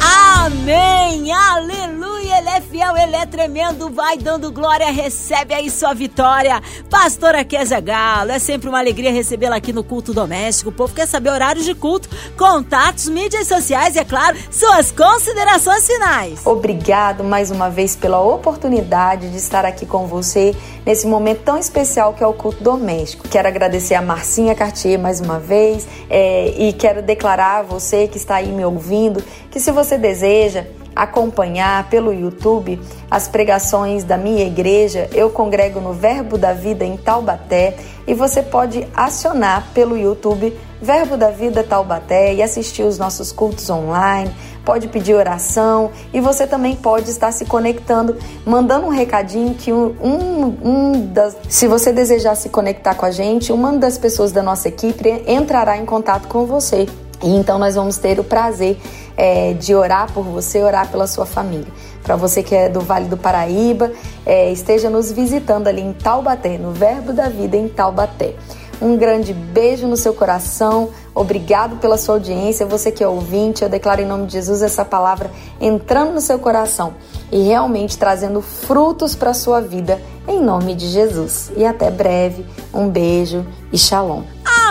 Amém. 0.00 1.32
Aleluia 1.32 2.01
ele 2.42 2.50
é 2.50 2.60
fiel, 2.60 2.96
Ele 2.96 3.14
é 3.14 3.24
tremendo, 3.24 3.88
vai 3.88 4.18
dando 4.18 4.50
glória, 4.50 4.90
recebe 4.90 5.54
aí 5.54 5.70
sua 5.70 5.94
vitória. 5.94 6.60
Pastora 6.90 7.44
Kézia 7.44 7.80
Galo, 7.80 8.32
é 8.32 8.38
sempre 8.40 8.68
uma 8.68 8.80
alegria 8.80 9.12
recebê-la 9.12 9.56
aqui 9.56 9.72
no 9.72 9.84
Culto 9.84 10.12
Doméstico. 10.12 10.70
O 10.70 10.72
povo 10.72 10.92
quer 10.92 11.06
saber 11.06 11.30
horários 11.30 11.64
de 11.64 11.74
culto, 11.74 12.08
contatos, 12.36 13.08
mídias 13.08 13.46
sociais 13.46 13.94
e, 13.94 14.00
é 14.00 14.04
claro, 14.04 14.36
suas 14.50 14.90
considerações 14.90 15.86
finais. 15.86 16.44
Obrigado 16.44 17.22
mais 17.22 17.52
uma 17.52 17.70
vez 17.70 17.94
pela 17.94 18.20
oportunidade 18.20 19.30
de 19.30 19.36
estar 19.36 19.64
aqui 19.64 19.86
com 19.86 20.08
você 20.08 20.52
nesse 20.84 21.06
momento 21.06 21.42
tão 21.44 21.56
especial 21.56 22.12
que 22.12 22.24
é 22.24 22.26
o 22.26 22.32
culto 22.32 22.62
doméstico. 22.62 23.28
Quero 23.28 23.46
agradecer 23.46 23.94
a 23.94 24.02
Marcinha 24.02 24.54
Cartier 24.54 24.98
mais 24.98 25.20
uma 25.20 25.38
vez 25.38 25.86
é, 26.10 26.52
e 26.58 26.72
quero 26.72 27.02
declarar 27.02 27.60
a 27.60 27.62
você 27.62 28.08
que 28.08 28.16
está 28.16 28.36
aí 28.36 28.50
me 28.50 28.64
ouvindo 28.64 29.22
que 29.48 29.60
se 29.60 29.70
você 29.70 29.96
deseja 29.96 30.66
acompanhar 30.94 31.88
pelo 31.88 32.12
YouTube 32.12 32.80
as 33.10 33.28
pregações 33.28 34.04
da 34.04 34.16
minha 34.16 34.46
igreja, 34.46 35.08
eu 35.12 35.30
congrego 35.30 35.80
no 35.80 35.92
Verbo 35.92 36.38
da 36.38 36.52
Vida 36.52 36.84
em 36.84 36.96
Taubaté 36.96 37.76
e 38.06 38.14
você 38.14 38.42
pode 38.42 38.86
acionar 38.94 39.68
pelo 39.74 39.96
YouTube 39.96 40.56
Verbo 40.80 41.16
da 41.16 41.30
Vida 41.30 41.62
Taubaté 41.62 42.34
e 42.34 42.42
assistir 42.42 42.82
os 42.82 42.98
nossos 42.98 43.30
cultos 43.30 43.70
online, 43.70 44.34
pode 44.64 44.88
pedir 44.88 45.14
oração 45.14 45.90
e 46.12 46.20
você 46.20 46.46
também 46.46 46.74
pode 46.74 47.08
estar 47.08 47.30
se 47.32 47.44
conectando, 47.44 48.16
mandando 48.44 48.86
um 48.86 48.90
recadinho 48.90 49.54
que 49.54 49.72
um, 49.72 49.94
um, 50.02 50.58
um 50.64 51.06
das. 51.06 51.36
Se 51.48 51.68
você 51.68 51.92
desejar 51.92 52.34
se 52.34 52.48
conectar 52.48 52.94
com 52.94 53.06
a 53.06 53.10
gente, 53.10 53.52
uma 53.52 53.72
das 53.72 53.96
pessoas 53.96 54.32
da 54.32 54.42
nossa 54.42 54.68
equipe 54.68 55.22
entrará 55.26 55.76
em 55.76 55.86
contato 55.86 56.26
com 56.26 56.46
você. 56.46 56.86
E 57.22 57.28
então 57.28 57.58
nós 57.58 57.74
vamos 57.74 57.96
ter 57.98 58.18
o 58.18 58.24
prazer 58.24 58.76
é, 59.16 59.52
de 59.54 59.74
orar 59.74 60.12
por 60.12 60.24
você, 60.24 60.62
orar 60.62 60.90
pela 60.90 61.06
sua 61.06 61.26
família. 61.26 61.72
Para 62.02 62.16
você 62.16 62.42
que 62.42 62.54
é 62.54 62.68
do 62.68 62.80
Vale 62.80 63.06
do 63.06 63.16
Paraíba, 63.16 63.92
é, 64.26 64.50
esteja 64.50 64.90
nos 64.90 65.12
visitando 65.12 65.68
ali 65.68 65.80
em 65.80 65.92
Taubaté, 65.92 66.58
no 66.58 66.72
Verbo 66.72 67.12
da 67.12 67.28
Vida 67.28 67.56
em 67.56 67.68
Taubaté. 67.68 68.34
Um 68.80 68.96
grande 68.96 69.32
beijo 69.32 69.86
no 69.86 69.96
seu 69.96 70.12
coração. 70.12 70.90
Obrigado 71.14 71.76
pela 71.76 71.98
sua 71.98 72.14
audiência. 72.14 72.64
Você 72.66 72.90
que 72.90 73.04
é 73.04 73.08
ouvinte, 73.08 73.62
eu 73.62 73.68
declaro 73.68 74.00
em 74.00 74.06
nome 74.06 74.26
de 74.26 74.32
Jesus 74.32 74.62
essa 74.62 74.84
palavra 74.84 75.30
entrando 75.60 76.12
no 76.12 76.20
seu 76.20 76.38
coração 76.38 76.94
e 77.30 77.42
realmente 77.42 77.98
trazendo 77.98 78.40
frutos 78.40 79.14
para 79.14 79.30
a 79.30 79.34
sua 79.34 79.60
vida, 79.60 80.00
em 80.26 80.40
nome 80.40 80.74
de 80.74 80.88
Jesus. 80.88 81.52
E 81.56 81.64
até 81.64 81.90
breve. 81.90 82.46
Um 82.72 82.88
beijo 82.88 83.46
e 83.72 83.78
shalom. 83.78 84.22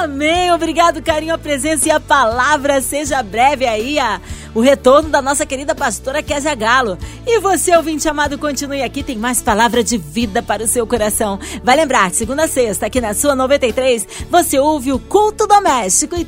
Amém. 0.02 0.52
Obrigado, 0.52 1.02
carinho, 1.02 1.34
a 1.34 1.38
presença 1.38 1.88
e 1.88 1.92
a 1.92 2.00
palavra. 2.00 2.82
Seja 2.82 3.22
breve 3.22 3.68
aí 3.68 4.00
a, 4.00 4.20
o 4.54 4.60
retorno 4.60 5.10
da 5.10 5.22
nossa 5.22 5.46
querida 5.46 5.76
pastora 5.76 6.24
Kézia 6.24 6.56
Galo. 6.56 6.98
E 7.26 7.40
você, 7.40 7.76
ouvinte 7.76 8.10
amado, 8.10 8.38
continue 8.38 8.82
aqui. 8.82 9.04
Tem 9.04 9.16
mais 9.16 9.44
palavra 9.44 9.84
de 9.84 9.98
vida 9.98 10.42
para 10.42 10.64
o 10.64 10.68
seu 10.68 10.88
coração. 10.88 11.40
Vai 11.64 11.76
lembrar, 11.76 12.10
segunda 12.12 12.46
a 12.46 12.48
sexta, 12.48 12.88
aqui 12.88 13.00
na 13.00 13.14
sua 13.14 13.36
93, 13.36 14.08
você 14.30 14.58
ouve 14.58 14.92
o 14.92 14.98
Culto 14.98 15.46
Doméstico 15.46 16.16
e 16.16 16.26